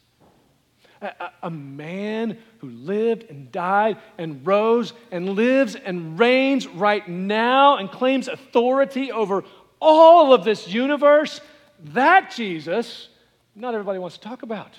a, 1.02 1.30
a, 1.42 1.50
man 1.50 2.38
who 2.58 2.70
lived 2.70 3.24
and 3.28 3.52
died 3.52 3.98
and 4.16 4.46
rose 4.46 4.94
and 5.10 5.36
lives 5.36 5.74
and 5.74 6.18
reigns 6.18 6.66
right 6.66 7.06
now 7.06 7.76
and 7.76 7.90
claims 7.90 8.28
authority 8.28 9.12
over 9.12 9.44
all 9.80 10.32
of 10.32 10.44
this 10.44 10.68
universe, 10.68 11.40
that 11.84 12.30
Jesus, 12.34 13.08
not 13.54 13.74
everybody 13.74 13.98
wants 13.98 14.16
to 14.16 14.22
talk 14.22 14.42
about. 14.42 14.74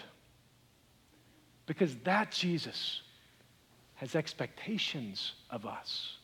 Because 1.68 1.96
that 1.98 2.32
Jesus 2.32 3.02
has 3.96 4.16
expectations 4.16 5.34
of 5.50 5.66
us. 5.66 6.16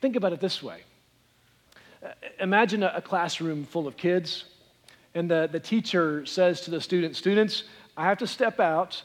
Think 0.00 0.16
about 0.16 0.32
it 0.32 0.40
this 0.40 0.62
way 0.62 0.82
uh, 2.04 2.08
Imagine 2.40 2.82
a, 2.82 3.00
classroom 3.00 3.64
full 3.64 3.86
of 3.86 3.96
kids, 3.96 4.44
and 5.14 5.30
the, 5.30 5.48
the 5.50 5.60
teacher 5.60 6.24
says 6.26 6.62
to 6.62 6.70
the 6.70 6.80
students, 6.80 7.18
Students, 7.18 7.64
I 7.96 8.04
have 8.04 8.18
to 8.18 8.26
step 8.26 8.60
out, 8.60 9.02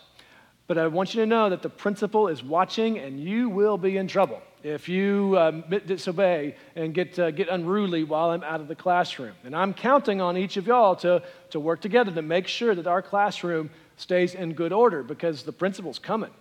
but 0.67 0.78
I 0.78 0.88
want 0.88 1.13
you 1.13 1.22
to 1.22 1.28
know 1.28 1.50
that 1.50 1.62
the 1.62 1.70
principal 1.70 2.28
is 2.28 2.43
watching 2.43 3.00
and 3.00 3.20
you 3.20 3.50
will 3.50 3.78
be 3.78 3.98
in 3.98 4.08
trouble 4.08 4.41
if 4.63 4.89
you 4.89 5.38
um, 5.38 5.63
disobey 5.86 6.56
and 6.76 6.93
get, 6.93 7.17
uh, 7.20 7.32
get 7.32 7.48
unruly 7.48 8.04
while 8.04 8.32
I'm 8.32 8.43
out 8.43 8.60
of 8.60 8.67
the 8.67 8.76
classroom. 8.76 9.34
And 9.43 9.56
I'm 9.56 9.74
counting 9.74 10.20
on 10.20 10.36
each 10.36 10.58
of 10.58 10.67
y'all 10.67 10.96
to, 10.98 11.24
to 11.52 11.60
work 11.60 11.82
together 11.82 12.12
to 12.12 12.22
make 12.22 12.48
sure 12.48 12.76
that 12.76 12.88
our 12.88 13.02
classroom 13.02 13.70
stays 13.98 14.36
in 14.36 14.54
good 14.54 14.74
order 14.74 15.04
because 15.04 15.43
the 15.43 15.52
principal's 15.52 16.00
coming. 16.00 16.32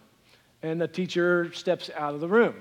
And 0.62 0.81
the 0.81 0.88
teacher 0.88 1.52
steps 1.52 1.90
out 1.96 2.14
of 2.14 2.20
the 2.20 2.29
room. 2.29 2.55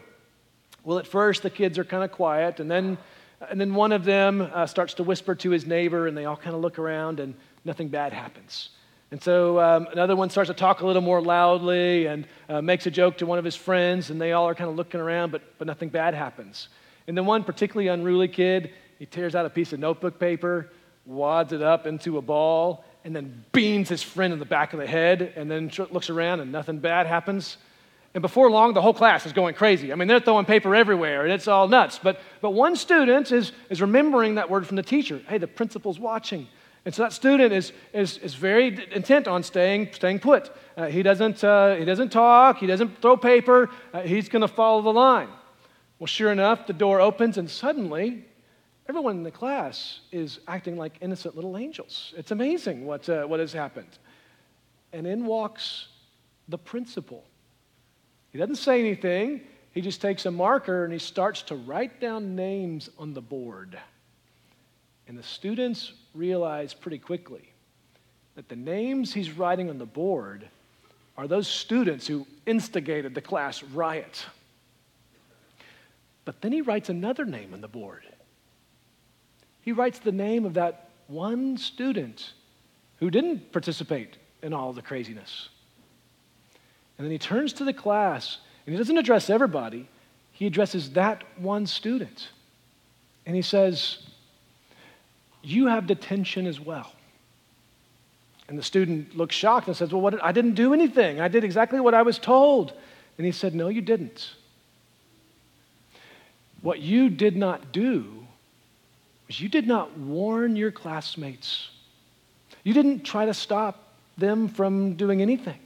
Well, 0.84 1.00
at 1.00 1.08
first, 1.08 1.42
the 1.42 1.50
kids 1.50 1.80
are 1.80 1.84
kind 1.84 2.04
of 2.04 2.12
quiet, 2.12 2.60
and 2.60 2.70
then, 2.70 2.98
and 3.50 3.60
then 3.60 3.74
one 3.76 3.92
of 3.92 4.06
them 4.06 4.42
uh, 4.42 4.66
starts 4.66 4.96
to 4.96 5.04
whisper 5.04 5.36
to 5.36 5.50
his 5.50 5.66
neighbor, 5.66 6.08
and 6.08 6.18
they 6.18 6.26
all 6.26 6.38
kind 6.38 6.56
of 6.56 6.62
look 6.62 6.80
around, 6.80 7.20
and 7.20 7.36
nothing 7.64 7.90
bad 7.90 8.14
happens. 8.14 8.70
And 9.12 9.22
so 9.22 9.60
um, 9.60 9.88
another 9.92 10.16
one 10.16 10.30
starts 10.30 10.50
to 10.50 10.54
talk 10.54 10.82
a 10.82 10.86
little 10.86 11.02
more 11.02 11.22
loudly 11.22 12.08
and 12.08 12.28
uh, 12.50 12.62
makes 12.62 12.86
a 12.86 12.92
joke 12.92 13.18
to 13.20 13.26
one 13.26 13.38
of 13.38 13.46
his 13.46 13.56
friends, 13.56 14.10
and 14.10 14.20
they 14.20 14.32
all 14.32 14.48
are 14.48 14.56
kind 14.56 14.70
of 14.70 14.76
looking 14.76 15.00
around, 15.00 15.32
but, 15.32 15.42
but 15.58 15.68
nothing 15.68 15.90
bad 15.90 16.14
happens. 16.14 16.70
And 17.08 17.18
then 17.18 17.26
one 17.26 17.44
particularly 17.44 17.88
unruly 17.88 18.28
kid, 18.28 18.72
he 18.98 19.06
tears 19.06 19.36
out 19.36 19.46
a 19.46 19.50
piece 19.50 19.74
of 19.74 19.80
notebook 19.80 20.20
paper, 20.20 20.72
wads 21.06 21.54
it 21.54 21.62
up 21.62 21.86
into 21.86 22.18
a 22.18 22.22
ball, 22.22 22.84
and 23.04 23.16
then 23.16 23.46
beams 23.52 23.90
his 23.90 24.02
friend 24.02 24.34
in 24.34 24.40
the 24.40 24.46
back 24.46 24.74
of 24.74 24.80
the 24.80 24.88
head, 24.88 25.34
and 25.36 25.52
then 25.52 25.72
looks 25.92 26.10
around, 26.10 26.40
and 26.40 26.52
nothing 26.52 26.80
bad 26.80 27.06
happens. 27.06 27.58
And 28.16 28.22
before 28.22 28.50
long, 28.50 28.74
the 28.74 28.82
whole 28.82 28.94
class 28.94 29.26
is 29.26 29.34
going 29.34 29.56
crazy. 29.56 29.92
I 29.92 29.96
mean, 29.96 30.08
they're 30.08 30.22
throwing 30.22 30.46
paper 30.46 30.74
everywhere 30.74 31.24
and 31.24 31.34
it's 31.34 31.50
all 31.50 31.68
nuts. 31.68 32.00
But, 32.02 32.22
but 32.40 32.52
one 32.52 32.78
student 32.78 33.30
is, 33.34 33.52
is 33.70 33.82
remembering 33.82 34.36
that 34.36 34.50
word 34.50 34.66
from 34.66 34.78
the 34.78 34.84
teacher 34.84 35.22
hey, 35.28 35.38
the 35.38 35.48
principal's 35.48 36.00
watching. 36.00 36.48
And 36.86 36.96
so 36.96 37.04
that 37.04 37.12
student 37.12 37.52
is, 37.52 37.74
is, 37.92 38.18
is 38.20 38.34
very 38.34 38.88
intent 38.94 39.28
on 39.28 39.44
staying, 39.44 39.90
staying 39.92 40.20
put. 40.20 40.50
Uh, 40.78 40.86
he, 40.86 41.04
doesn't, 41.04 41.44
uh, 41.44 41.76
he 41.76 41.84
doesn't 41.84 42.10
talk, 42.10 42.58
he 42.60 42.68
doesn't 42.68 43.02
throw 43.02 43.18
paper, 43.18 43.70
uh, 43.94 44.02
he's 44.04 44.30
going 44.30 44.44
to 44.44 44.48
follow 44.48 44.82
the 44.82 44.94
line. 44.94 45.28
Well, 46.00 46.08
sure 46.08 46.32
enough, 46.32 46.68
the 46.68 46.74
door 46.74 47.02
opens, 47.02 47.38
and 47.38 47.50
suddenly 47.50 48.24
everyone 48.88 49.18
in 49.18 49.24
the 49.24 49.32
class 49.32 50.02
is 50.12 50.40
acting 50.48 50.78
like 50.78 50.94
innocent 51.02 51.36
little 51.36 51.58
angels. 51.58 52.14
It's 52.16 52.32
amazing 52.32 52.86
what, 52.86 53.10
uh, 53.10 53.26
what 53.26 53.42
has 53.42 53.52
happened. 53.52 53.98
And 54.94 55.06
in 55.06 55.26
walks 55.26 55.88
the 56.48 56.58
principal. 56.58 57.26
He 58.36 58.40
doesn't 58.40 58.58
say 58.58 58.82
anything, 58.82 59.40
he 59.72 59.80
just 59.80 60.02
takes 60.02 60.26
a 60.26 60.32
marker 60.32 60.84
and 60.84 60.92
he 60.92 61.00
starts 61.00 61.42
to 61.44 61.56
write 61.56 62.02
down 62.02 62.36
names 62.36 62.90
on 63.00 63.14
the 63.14 63.22
board. 63.22 63.80
And 65.08 65.18
the 65.18 65.24
students 65.24 65.94
realize 66.14 66.74
pretty 66.74 66.98
quickly 66.98 67.54
that 68.36 68.50
the 68.50 68.58
names 68.58 69.14
he's 69.14 69.32
writing 69.32 69.70
on 69.70 69.78
the 69.78 69.86
board 69.86 70.50
are 71.18 71.30
those 71.30 71.48
students 71.48 72.08
who 72.08 72.28
instigated 72.46 73.16
the 73.16 73.22
class 73.22 73.64
riot. 73.64 74.26
But 76.26 76.42
then 76.42 76.52
he 76.52 76.60
writes 76.60 76.90
another 76.90 77.24
name 77.24 77.54
on 77.54 77.62
the 77.62 77.70
board. 77.70 78.04
He 79.62 79.72
writes 79.72 80.00
the 80.00 80.12
name 80.12 80.44
of 80.44 80.56
that 80.56 80.90
one 81.08 81.56
student 81.56 82.34
who 82.98 83.10
didn't 83.10 83.54
participate 83.54 84.18
in 84.42 84.52
all 84.52 84.74
the 84.74 84.82
craziness. 84.82 85.48
And 86.98 87.06
then 87.06 87.12
he 87.12 87.18
turns 87.18 87.54
to 87.54 87.66
the 87.66 87.74
class 87.74 88.38
and 88.66 88.74
he 88.74 88.78
doesn't 88.78 88.98
address 88.98 89.30
everybody, 89.30 89.88
he 90.32 90.48
addresses 90.48 90.92
that 90.92 91.24
one 91.38 91.66
student. 91.66 92.30
And 93.26 93.36
he 93.36 93.42
says, 93.42 94.00
You 95.42 95.68
have 95.68 95.88
detention 95.88 96.48
as 96.48 96.60
well. 96.60 96.92
And 98.48 98.58
the 98.58 98.64
student 98.64 99.18
looks 99.18 99.36
shocked 99.36 99.68
and 99.68 99.76
says, 99.76 99.92
Well, 99.92 100.02
what, 100.02 100.24
I 100.24 100.32
didn't 100.32 100.56
do 100.56 100.74
anything. 100.74 101.20
I 101.20 101.28
did 101.28 101.44
exactly 101.44 101.80
what 101.80 101.94
I 101.94 102.02
was 102.02 102.20
told. 102.20 102.74
And 103.18 103.26
he 103.26 103.32
said, 103.32 103.56
No, 103.56 103.70
you 103.70 103.82
didn't. 103.82 104.34
What 106.62 106.80
you 106.80 107.10
did 107.10 107.36
not 107.36 107.72
do 107.72 108.26
was 109.28 109.40
you 109.40 109.50
did 109.50 109.68
not 109.68 109.98
warn 109.98 110.56
your 110.56 110.72
classmates. 110.72 111.70
You 112.64 112.74
didn't 112.74 113.04
try 113.04 113.26
to 113.26 113.34
stop 113.34 113.94
them 114.18 114.48
from 114.48 114.96
doing 114.96 115.22
anything. 115.22 115.60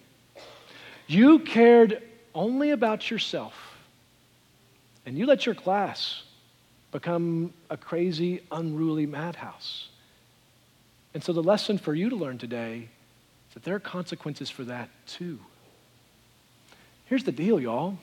You 1.10 1.40
cared 1.40 2.04
only 2.36 2.70
about 2.70 3.10
yourself. 3.10 3.56
And 5.08 5.18
you 5.18 5.26
let 5.26 5.44
your 5.44 5.56
class 5.56 6.22
become 6.92 7.52
a 7.72 7.78
crazy, 7.78 8.42
unruly 8.52 9.08
madhouse. 9.08 9.88
And 11.16 11.24
so 11.24 11.34
the 11.34 11.42
lesson 11.42 11.80
for 11.80 11.96
you 11.96 12.12
to 12.12 12.16
learn 12.16 12.38
today 12.38 12.90
is 13.48 13.54
that 13.56 13.64
there 13.64 13.74
are 13.74 13.80
consequences 13.80 14.52
for 14.52 14.64
that 14.66 14.90
too. 15.08 15.40
Here's 17.06 17.24
the 17.24 17.32
deal, 17.32 17.60
y'all. 17.60 17.98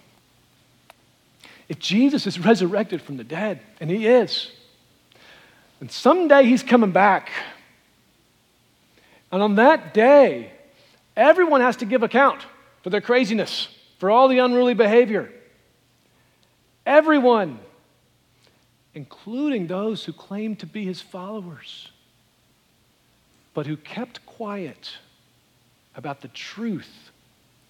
If 1.68 1.78
Jesus 1.78 2.26
is 2.26 2.40
resurrected 2.44 3.00
from 3.00 3.18
the 3.18 3.24
dead, 3.24 3.60
and 3.80 3.88
he 3.88 4.08
is, 4.08 4.50
and 5.80 5.92
someday 5.92 6.44
he's 6.44 6.64
coming 6.64 6.90
back, 6.90 7.30
and 9.30 9.40
on 9.40 9.54
that 9.54 9.94
day, 9.94 10.50
everyone 11.16 11.60
has 11.60 11.76
to 11.76 11.84
give 11.84 12.02
account 12.02 12.40
for 12.86 12.90
their 12.90 13.00
craziness, 13.00 13.66
for 13.98 14.12
all 14.12 14.28
the 14.28 14.38
unruly 14.38 14.72
behavior. 14.72 15.28
Everyone, 16.86 17.58
including 18.94 19.66
those 19.66 20.04
who 20.04 20.12
claimed 20.12 20.60
to 20.60 20.66
be 20.66 20.84
his 20.84 21.00
followers, 21.00 21.90
but 23.54 23.66
who 23.66 23.76
kept 23.76 24.24
quiet 24.24 24.98
about 25.96 26.20
the 26.20 26.28
truth 26.28 27.10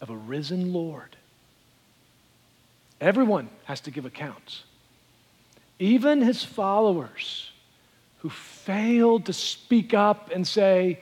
of 0.02 0.10
a 0.10 0.16
risen 0.18 0.74
Lord. 0.74 1.16
Everyone 3.00 3.48
has 3.64 3.80
to 3.80 3.90
give 3.90 4.04
accounts. 4.04 4.64
Even 5.78 6.20
his 6.20 6.44
followers 6.44 7.52
who 8.18 8.28
failed 8.28 9.24
to 9.24 9.32
speak 9.32 9.94
up 9.94 10.30
and 10.30 10.46
say, 10.46 11.00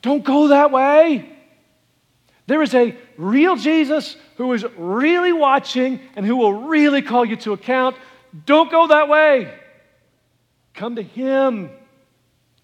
Don't 0.00 0.24
go 0.24 0.48
that 0.48 0.70
way. 0.70 1.35
There 2.46 2.62
is 2.62 2.74
a 2.74 2.96
real 3.16 3.56
Jesus 3.56 4.16
who 4.36 4.52
is 4.52 4.64
really 4.76 5.32
watching 5.32 6.00
and 6.14 6.24
who 6.24 6.36
will 6.36 6.52
really 6.52 7.02
call 7.02 7.24
you 7.24 7.36
to 7.36 7.52
account. 7.52 7.96
Don't 8.44 8.70
go 8.70 8.86
that 8.88 9.08
way. 9.08 9.52
Come 10.74 10.96
to 10.96 11.02
him. 11.02 11.70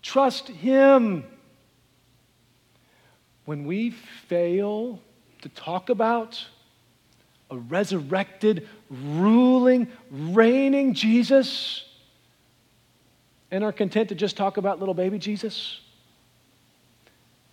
Trust 0.03 0.49
him. 0.49 1.25
When 3.45 3.65
we 3.65 3.91
fail 4.29 5.01
to 5.41 5.49
talk 5.49 5.89
about 5.89 6.45
a 7.51 7.59
resurrected, 7.59 8.69
ruling, 8.89 9.89
reigning 10.11 10.95
Jesus 10.95 11.85
and 13.51 13.65
are 13.65 13.73
content 13.73 14.11
to 14.11 14.15
just 14.15 14.37
talk 14.37 14.57
about 14.57 14.79
little 14.79 14.95
baby 14.95 15.19
Jesus, 15.19 15.81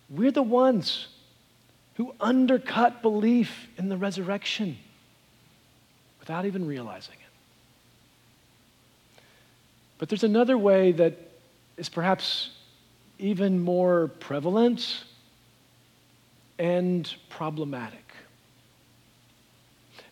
we're 0.08 0.30
the 0.30 0.42
ones 0.42 1.08
who 2.00 2.14
undercut 2.18 3.02
belief 3.02 3.68
in 3.76 3.90
the 3.90 3.96
resurrection 3.98 4.78
without 6.18 6.46
even 6.46 6.66
realizing 6.66 7.12
it. 7.12 9.20
But 9.98 10.08
there's 10.08 10.24
another 10.24 10.56
way 10.56 10.92
that 10.92 11.18
is 11.76 11.90
perhaps 11.90 12.52
even 13.18 13.60
more 13.60 14.08
prevalent 14.18 15.04
and 16.58 17.14
problematic. 17.28 18.14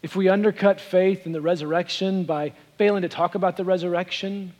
If 0.03 0.14
we 0.14 0.29
undercut 0.29 0.83
faith 0.83 1.24
in 1.24 1.33
the 1.33 1.40
resurrection 1.40 2.24
by 2.24 2.53
failing 2.77 3.01
to 3.01 3.09
talk 3.09 3.35
about 3.35 3.57
the 3.57 3.64
resurrection, 3.64 4.53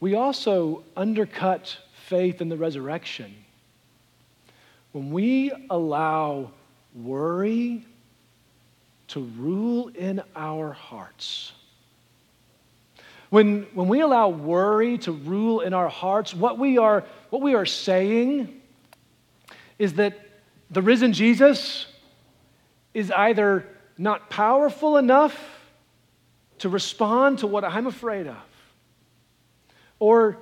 we 0.00 0.16
also 0.16 0.82
undercut 0.96 1.78
faith 2.08 2.40
in 2.40 2.48
the 2.48 2.56
resurrection 2.56 3.43
when 4.94 5.10
we 5.10 5.50
allow 5.70 6.52
worry 6.94 7.84
to 9.08 9.20
rule 9.36 9.88
in 9.88 10.22
our 10.36 10.70
hearts. 10.70 11.52
When, 13.28 13.66
when 13.74 13.88
we 13.88 14.02
allow 14.02 14.28
worry 14.28 14.98
to 14.98 15.10
rule 15.10 15.62
in 15.62 15.74
our 15.74 15.88
hearts, 15.88 16.32
what 16.32 16.60
we 16.60 16.78
are, 16.78 17.02
what 17.30 17.42
we 17.42 17.56
are 17.56 17.66
saying 17.66 18.60
is 19.80 19.94
that 19.94 20.16
the 20.70 20.80
risen 20.80 21.12
Jesus 21.12 21.86
is 22.94 23.10
either 23.10 23.66
not 23.98 24.30
powerful 24.30 24.96
enough 24.96 25.36
to 26.58 26.68
respond 26.68 27.40
to 27.40 27.48
what 27.48 27.64
I'm 27.64 27.88
afraid 27.88 28.28
of, 28.28 28.36
or 29.98 30.38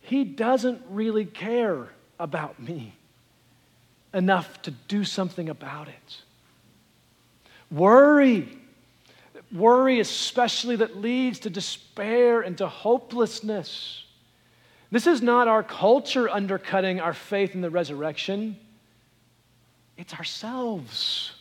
he 0.00 0.24
doesn't 0.24 0.82
really 0.90 1.26
care 1.26 1.90
about 2.18 2.60
me 2.60 2.93
enough 4.14 4.62
to 4.62 4.70
do 4.70 5.04
something 5.04 5.48
about 5.48 5.88
it. 5.88 6.22
Worry, 7.70 8.48
worry 9.52 10.00
especially 10.00 10.76
that 10.76 10.96
leads 10.96 11.40
to 11.40 11.50
despair 11.50 12.40
and 12.40 12.56
to 12.58 12.68
hopelessness. 12.68 14.04
This 14.90 15.06
is 15.06 15.20
not 15.20 15.48
our 15.48 15.64
culture 15.64 16.28
undercutting 16.28 17.00
our 17.00 17.12
faith 17.12 17.54
in 17.54 17.60
the 17.60 17.70
resurrection, 17.70 18.56
it's 19.96 20.14
ourselves. 20.14 21.32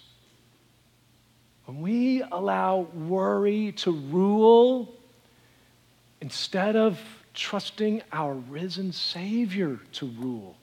When 1.65 1.81
we 1.81 2.21
allow 2.23 2.87
worry 2.93 3.71
to 3.77 3.91
rule 3.91 4.93
instead 6.19 6.75
of 6.75 6.99
trusting 7.33 8.01
our 8.11 8.33
risen 8.33 8.91
Savior 8.91 9.79
to 9.93 10.07
rule, 10.07 10.55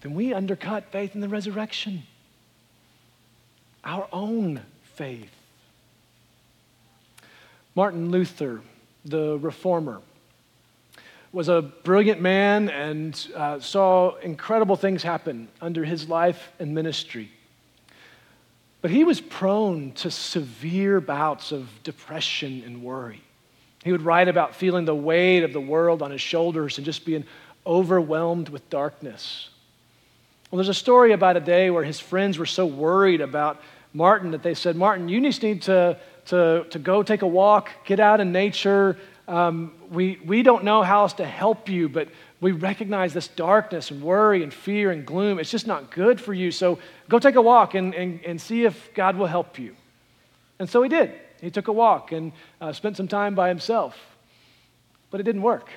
then 0.00 0.14
we 0.14 0.34
undercut 0.34 0.92
faith 0.92 1.14
in 1.14 1.20
the 1.20 1.28
resurrection, 1.28 2.02
our 3.84 4.08
own 4.12 4.60
faith. 4.94 5.30
Martin 7.74 8.10
Luther, 8.10 8.60
the 9.04 9.38
reformer, 9.38 10.00
was 11.32 11.48
a 11.48 11.60
brilliant 11.60 12.20
man 12.20 12.70
and 12.70 13.28
uh, 13.34 13.60
saw 13.60 14.16
incredible 14.16 14.76
things 14.76 15.02
happen 15.02 15.48
under 15.60 15.84
his 15.84 16.08
life 16.08 16.50
and 16.58 16.74
ministry. 16.74 17.30
But 18.80 18.90
he 18.90 19.04
was 19.04 19.20
prone 19.20 19.92
to 19.92 20.10
severe 20.10 21.00
bouts 21.00 21.52
of 21.52 21.68
depression 21.82 22.62
and 22.64 22.82
worry. 22.82 23.20
He 23.84 23.92
would 23.92 24.02
write 24.02 24.28
about 24.28 24.54
feeling 24.54 24.84
the 24.84 24.94
weight 24.94 25.42
of 25.42 25.52
the 25.52 25.60
world 25.60 26.02
on 26.02 26.10
his 26.10 26.20
shoulders 26.20 26.78
and 26.78 26.84
just 26.84 27.04
being 27.04 27.24
overwhelmed 27.66 28.48
with 28.48 28.68
darkness. 28.70 29.50
Well, 30.50 30.58
there's 30.58 30.68
a 30.68 30.74
story 30.74 31.12
about 31.12 31.36
a 31.36 31.40
day 31.40 31.70
where 31.70 31.84
his 31.84 32.00
friends 32.00 32.38
were 32.38 32.46
so 32.46 32.66
worried 32.66 33.20
about 33.20 33.60
Martin 33.92 34.30
that 34.32 34.42
they 34.42 34.54
said, 34.54 34.76
Martin, 34.76 35.08
you 35.08 35.20
just 35.20 35.42
need 35.42 35.62
to, 35.62 35.98
to, 36.26 36.66
to 36.70 36.78
go 36.78 37.02
take 37.02 37.22
a 37.22 37.26
walk, 37.26 37.70
get 37.84 37.98
out 37.98 38.20
in 38.20 38.32
nature. 38.32 38.96
Um, 39.26 39.72
we, 39.90 40.20
we 40.24 40.42
don't 40.42 40.64
know 40.64 40.82
how 40.82 41.02
else 41.02 41.14
to 41.14 41.24
help 41.24 41.68
you, 41.68 41.88
but, 41.88 42.08
we 42.40 42.52
recognize 42.52 43.14
this 43.14 43.28
darkness 43.28 43.90
and 43.90 44.02
worry 44.02 44.42
and 44.42 44.52
fear 44.52 44.90
and 44.90 45.06
gloom. 45.06 45.38
It's 45.38 45.50
just 45.50 45.66
not 45.66 45.90
good 45.90 46.20
for 46.20 46.34
you. 46.34 46.50
So 46.50 46.78
go 47.08 47.18
take 47.18 47.36
a 47.36 47.42
walk 47.42 47.74
and, 47.74 47.94
and, 47.94 48.20
and 48.24 48.40
see 48.40 48.64
if 48.64 48.92
God 48.94 49.16
will 49.16 49.26
help 49.26 49.58
you. 49.58 49.74
And 50.58 50.68
so 50.68 50.82
he 50.82 50.88
did. 50.88 51.12
He 51.40 51.50
took 51.50 51.68
a 51.68 51.72
walk 51.72 52.12
and 52.12 52.32
uh, 52.60 52.72
spent 52.72 52.96
some 52.96 53.08
time 53.08 53.34
by 53.34 53.48
himself. 53.48 53.96
But 55.10 55.20
it 55.20 55.24
didn't 55.24 55.42
work. 55.42 55.70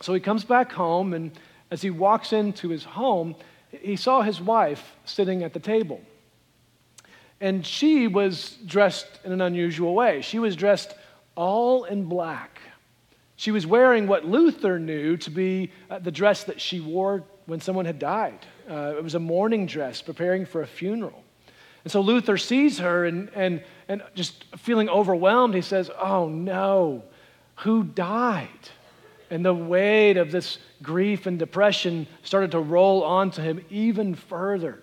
So 0.00 0.14
he 0.14 0.20
comes 0.20 0.44
back 0.44 0.72
home, 0.72 1.12
and 1.12 1.32
as 1.70 1.82
he 1.82 1.90
walks 1.90 2.32
into 2.32 2.68
his 2.68 2.84
home, 2.84 3.34
he 3.70 3.96
saw 3.96 4.22
his 4.22 4.40
wife 4.40 4.96
sitting 5.04 5.42
at 5.42 5.52
the 5.52 5.60
table. 5.60 6.00
And 7.40 7.64
she 7.64 8.08
was 8.08 8.56
dressed 8.66 9.06
in 9.24 9.32
an 9.32 9.40
unusual 9.40 9.94
way. 9.94 10.22
She 10.22 10.38
was 10.38 10.56
dressed 10.56 10.94
all 11.36 11.84
in 11.84 12.04
black. 12.04 12.60
She 13.36 13.52
was 13.52 13.66
wearing 13.66 14.08
what 14.08 14.24
Luther 14.24 14.78
knew 14.80 15.16
to 15.18 15.30
be 15.30 15.70
uh, 15.88 16.00
the 16.00 16.10
dress 16.10 16.44
that 16.44 16.60
she 16.60 16.80
wore 16.80 17.22
when 17.46 17.60
someone 17.60 17.84
had 17.84 17.98
died. 17.98 18.44
Uh, 18.68 18.94
it 18.96 19.04
was 19.04 19.14
a 19.14 19.20
mourning 19.20 19.66
dress, 19.66 20.02
preparing 20.02 20.44
for 20.44 20.62
a 20.62 20.66
funeral. 20.66 21.22
And 21.84 21.92
so 21.92 22.00
Luther 22.00 22.36
sees 22.36 22.78
her 22.78 23.06
and, 23.06 23.30
and, 23.34 23.62
and 23.86 24.02
just 24.14 24.44
feeling 24.56 24.88
overwhelmed, 24.88 25.54
he 25.54 25.62
says, 25.62 25.90
Oh 25.98 26.28
no, 26.28 27.04
who 27.56 27.84
died? 27.84 28.48
And 29.30 29.44
the 29.44 29.54
weight 29.54 30.16
of 30.16 30.30
this 30.30 30.58
grief 30.82 31.26
and 31.26 31.38
depression 31.38 32.06
started 32.22 32.52
to 32.52 32.60
roll 32.60 33.02
onto 33.04 33.42
him 33.42 33.64
even 33.70 34.14
further. 34.14 34.82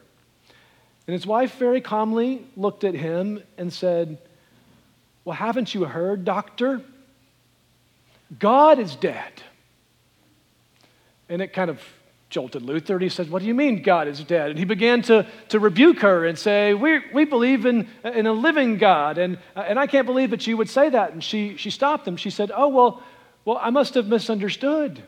And 1.08 1.13
his 1.13 1.25
wife 1.25 1.55
very 1.58 1.81
calmly 1.81 2.45
looked 2.55 2.84
at 2.84 2.95
him 2.95 3.41
and 3.58 3.71
said, 3.71 4.17
Well, 5.23 5.36
haven't 5.36 5.73
you 5.73 5.86
heard, 5.86 6.25
doctor? 6.25 6.81
God 8.39 8.79
is 8.79 8.95
dead. 8.95 9.31
And 11.29 11.41
it 11.41 11.53
kind 11.53 11.69
of 11.69 11.81
jolted 12.29 12.63
Luther. 12.63 12.99
He 12.99 13.10
said, 13.10 13.29
What 13.29 13.41
do 13.41 13.47
you 13.47 13.53
mean 13.53 13.81
God 13.81 14.08
is 14.08 14.23
dead? 14.23 14.49
And 14.49 14.60
he 14.60 14.65
began 14.65 15.01
to, 15.03 15.27
to 15.49 15.60
rebuke 15.60 15.99
her 15.99 16.25
and 16.25 16.38
say, 16.38 16.73
We, 16.73 16.99
we 17.13 17.25
believe 17.25 17.65
in, 17.65 17.88
in 18.03 18.25
a 18.25 18.34
living 18.34 18.77
God. 18.77 19.17
And, 19.17 19.38
and 19.55 19.79
I 19.79 19.88
can't 19.88 20.05
believe 20.05 20.31
that 20.31 20.45
you 20.47 20.58
would 20.58 20.69
say 20.69 20.89
that. 20.89 21.13
And 21.13 21.23
she, 21.23 21.55
she 21.58 21.69
stopped 21.69 22.08
him. 22.08 22.17
She 22.17 22.29
said, 22.29 22.51
Oh, 22.53 22.67
well, 22.67 23.03
well, 23.45 23.60
I 23.62 23.69
must 23.69 23.93
have 23.93 24.08
misunderstood. 24.08 25.03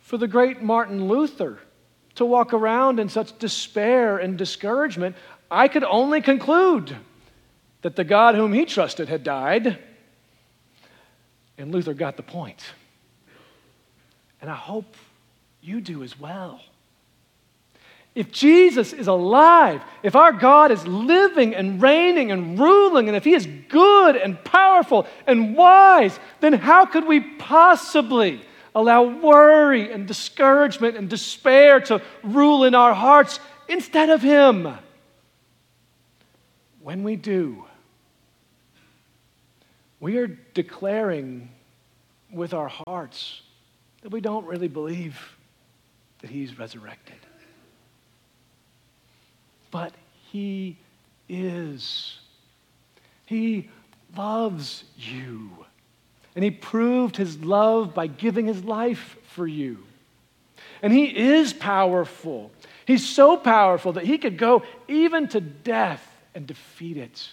For 0.00 0.18
the 0.18 0.28
great 0.28 0.62
Martin 0.62 1.08
Luther 1.08 1.58
to 2.16 2.26
walk 2.26 2.52
around 2.52 3.00
in 3.00 3.08
such 3.08 3.38
despair 3.38 4.18
and 4.18 4.36
discouragement, 4.36 5.16
I 5.50 5.68
could 5.68 5.84
only 5.84 6.20
conclude 6.20 6.94
that 7.80 7.96
the 7.96 8.04
God 8.04 8.34
whom 8.34 8.52
he 8.52 8.66
trusted 8.66 9.08
had 9.08 9.24
died 9.24 9.78
and 11.58 11.72
Luther 11.72 11.94
got 11.94 12.16
the 12.16 12.22
point. 12.22 12.64
And 14.40 14.50
I 14.50 14.56
hope 14.56 14.96
you 15.62 15.80
do 15.80 16.02
as 16.02 16.18
well. 16.18 16.60
If 18.14 18.30
Jesus 18.30 18.92
is 18.92 19.08
alive, 19.08 19.82
if 20.02 20.14
our 20.14 20.32
God 20.32 20.70
is 20.70 20.86
living 20.86 21.54
and 21.54 21.82
reigning 21.82 22.30
and 22.30 22.58
ruling, 22.58 23.08
and 23.08 23.16
if 23.16 23.24
He 23.24 23.34
is 23.34 23.46
good 23.68 24.16
and 24.16 24.42
powerful 24.44 25.06
and 25.26 25.56
wise, 25.56 26.18
then 26.40 26.52
how 26.52 26.86
could 26.86 27.06
we 27.06 27.20
possibly 27.20 28.40
allow 28.74 29.02
worry 29.02 29.92
and 29.92 30.06
discouragement 30.06 30.96
and 30.96 31.10
despair 31.10 31.80
to 31.80 32.00
rule 32.22 32.64
in 32.64 32.74
our 32.74 32.94
hearts 32.94 33.40
instead 33.68 34.10
of 34.10 34.22
Him? 34.22 34.68
When 36.80 37.02
we 37.02 37.16
do, 37.16 37.64
we 39.98 40.18
are 40.18 40.26
declaring 40.26 41.48
with 42.30 42.52
our 42.52 42.68
hearts 42.68 43.40
that 44.02 44.10
we 44.10 44.20
don't 44.20 44.44
really 44.44 44.68
believe 44.68 45.36
that 46.20 46.28
he's 46.28 46.58
resurrected. 46.58 47.23
But 49.74 49.92
he 50.30 50.76
is. 51.28 52.20
He 53.26 53.70
loves 54.16 54.84
you. 54.96 55.50
And 56.36 56.44
he 56.44 56.52
proved 56.52 57.16
his 57.16 57.42
love 57.42 57.92
by 57.92 58.06
giving 58.06 58.46
his 58.46 58.62
life 58.62 59.16
for 59.30 59.48
you. 59.48 59.78
And 60.80 60.92
he 60.92 61.06
is 61.06 61.52
powerful. 61.52 62.52
He's 62.86 63.04
so 63.04 63.36
powerful 63.36 63.94
that 63.94 64.04
he 64.04 64.16
could 64.16 64.38
go 64.38 64.62
even 64.86 65.26
to 65.30 65.40
death 65.40 66.08
and 66.36 66.46
defeat 66.46 66.96
it. 66.96 67.28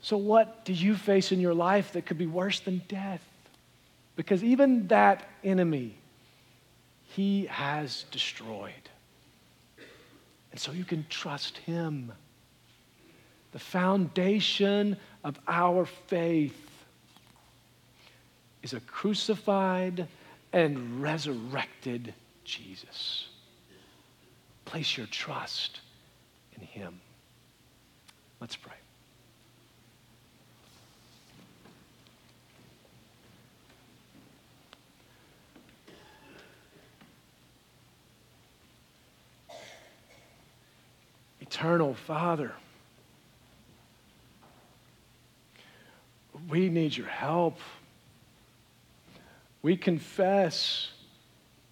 So, 0.00 0.16
what 0.16 0.64
do 0.64 0.72
you 0.72 0.96
face 0.96 1.30
in 1.30 1.38
your 1.38 1.54
life 1.54 1.92
that 1.92 2.04
could 2.04 2.18
be 2.18 2.26
worse 2.26 2.58
than 2.58 2.82
death? 2.88 3.22
Because 4.16 4.42
even 4.42 4.88
that 4.88 5.22
enemy, 5.44 5.94
he 7.10 7.46
has 7.46 8.06
destroyed. 8.10 8.72
And 10.52 10.60
so 10.60 10.70
you 10.70 10.84
can 10.84 11.04
trust 11.08 11.58
him. 11.58 12.12
The 13.52 13.58
foundation 13.58 14.96
of 15.24 15.40
our 15.48 15.84
faith 15.84 16.70
is 18.62 18.74
a 18.74 18.80
crucified 18.80 20.06
and 20.52 21.02
resurrected 21.02 22.14
Jesus. 22.44 23.28
Place 24.66 24.96
your 24.96 25.06
trust 25.06 25.80
in 26.54 26.62
him. 26.62 27.00
Let's 28.40 28.56
pray. 28.56 28.81
Eternal 41.52 41.92
Father. 41.92 42.52
We 46.48 46.70
need 46.70 46.96
your 46.96 47.08
help. 47.08 47.58
We 49.60 49.76
confess 49.76 50.90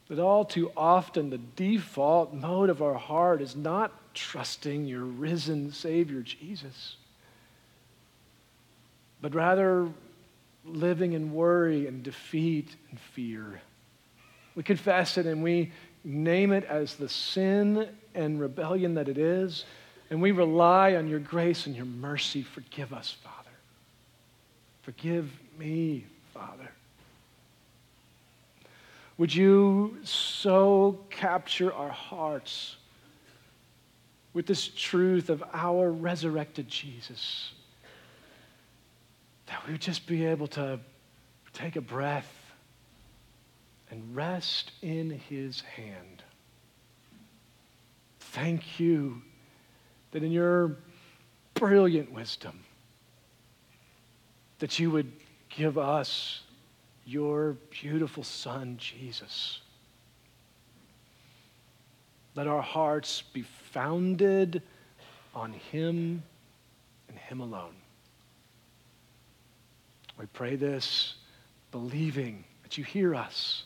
that 0.09 0.19
all 0.19 0.45
too 0.45 0.71
often 0.77 1.31
the 1.31 1.39
default 1.39 2.35
mode 2.35 2.69
of 2.69 2.83
our 2.83 2.95
heart 2.95 3.41
is 3.41 3.57
not 3.57 3.93
trusting 4.13 4.85
your 4.85 5.05
risen 5.05 5.73
Savior 5.73 6.21
Jesus, 6.21 6.97
but 9.23 9.35
rather 9.35 9.89
living 10.67 11.15
in 11.15 11.33
worry 11.33 11.87
and 11.87 12.03
defeat 12.03 12.69
and 12.91 13.01
fear. 13.01 13.63
We 14.55 14.63
confess 14.63 15.17
it 15.17 15.25
and 15.25 15.43
we 15.43 15.73
name 16.05 16.53
it 16.53 16.65
as 16.65 16.97
the 16.97 17.09
sin 17.09 17.89
and 18.15 18.41
rebellion 18.41 18.95
that 18.95 19.09
it 19.09 19.19
is, 19.19 19.65
and 20.11 20.21
we 20.21 20.33
rely 20.33 20.95
on 20.95 21.07
your 21.09 21.21
grace 21.21 21.67
and 21.67 21.77
your 21.77 21.85
mercy. 21.85 22.43
Forgive 22.43 22.93
us, 22.93 23.17
Father. 23.23 23.37
Forgive 24.83 25.31
me, 25.59 26.07
Father. 26.35 26.71
Would 29.19 29.35
you 29.35 29.99
so 30.03 30.99
capture 31.11 31.73
our 31.73 31.91
hearts 31.91 32.77
with 34.33 34.47
this 34.47 34.69
truth 34.69 35.29
of 35.29 35.45
our 35.53 35.91
resurrected 35.91 36.69
Jesus 36.69 37.53
that 39.47 39.67
we 39.67 39.73
would 39.73 39.81
just 39.81 40.07
be 40.07 40.25
able 40.25 40.47
to 40.47 40.81
take 41.53 41.77
a 41.77 41.81
breath 41.81 42.40
and 43.91 44.15
rest 44.15 44.73
in 44.83 45.11
his 45.11 45.61
hand. 45.63 46.23
Thank 48.21 48.79
you 48.79 49.23
that 50.13 50.23
in 50.23 50.31
your 50.31 50.77
brilliant 51.55 52.13
wisdom 52.13 52.61
that 54.61 54.79
you 54.79 54.91
would 54.91 55.11
give 55.49 55.79
us 55.79 56.43
your 57.05 57.57
beautiful 57.71 58.23
son 58.23 58.77
Jesus. 58.79 59.61
Let 62.37 62.47
our 62.47 62.63
hearts 62.63 63.23
be 63.33 63.43
founded 63.73 64.63
on 65.35 65.53
him 65.53 66.23
and 67.09 67.19
him 67.19 67.41
alone. 67.41 67.75
We 70.19 70.27
pray 70.27 70.57
this 70.57 71.15
believing 71.73 72.45
that 72.63 72.79
you 72.79 72.85
hear 72.85 73.15
us 73.15 73.65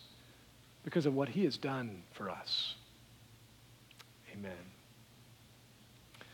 because 0.84 1.06
of 1.06 1.14
what 1.14 1.28
he 1.28 1.44
has 1.44 1.56
done 1.56 2.02
for 2.12 2.30
us. 2.30 2.74
Amen. 4.32 4.73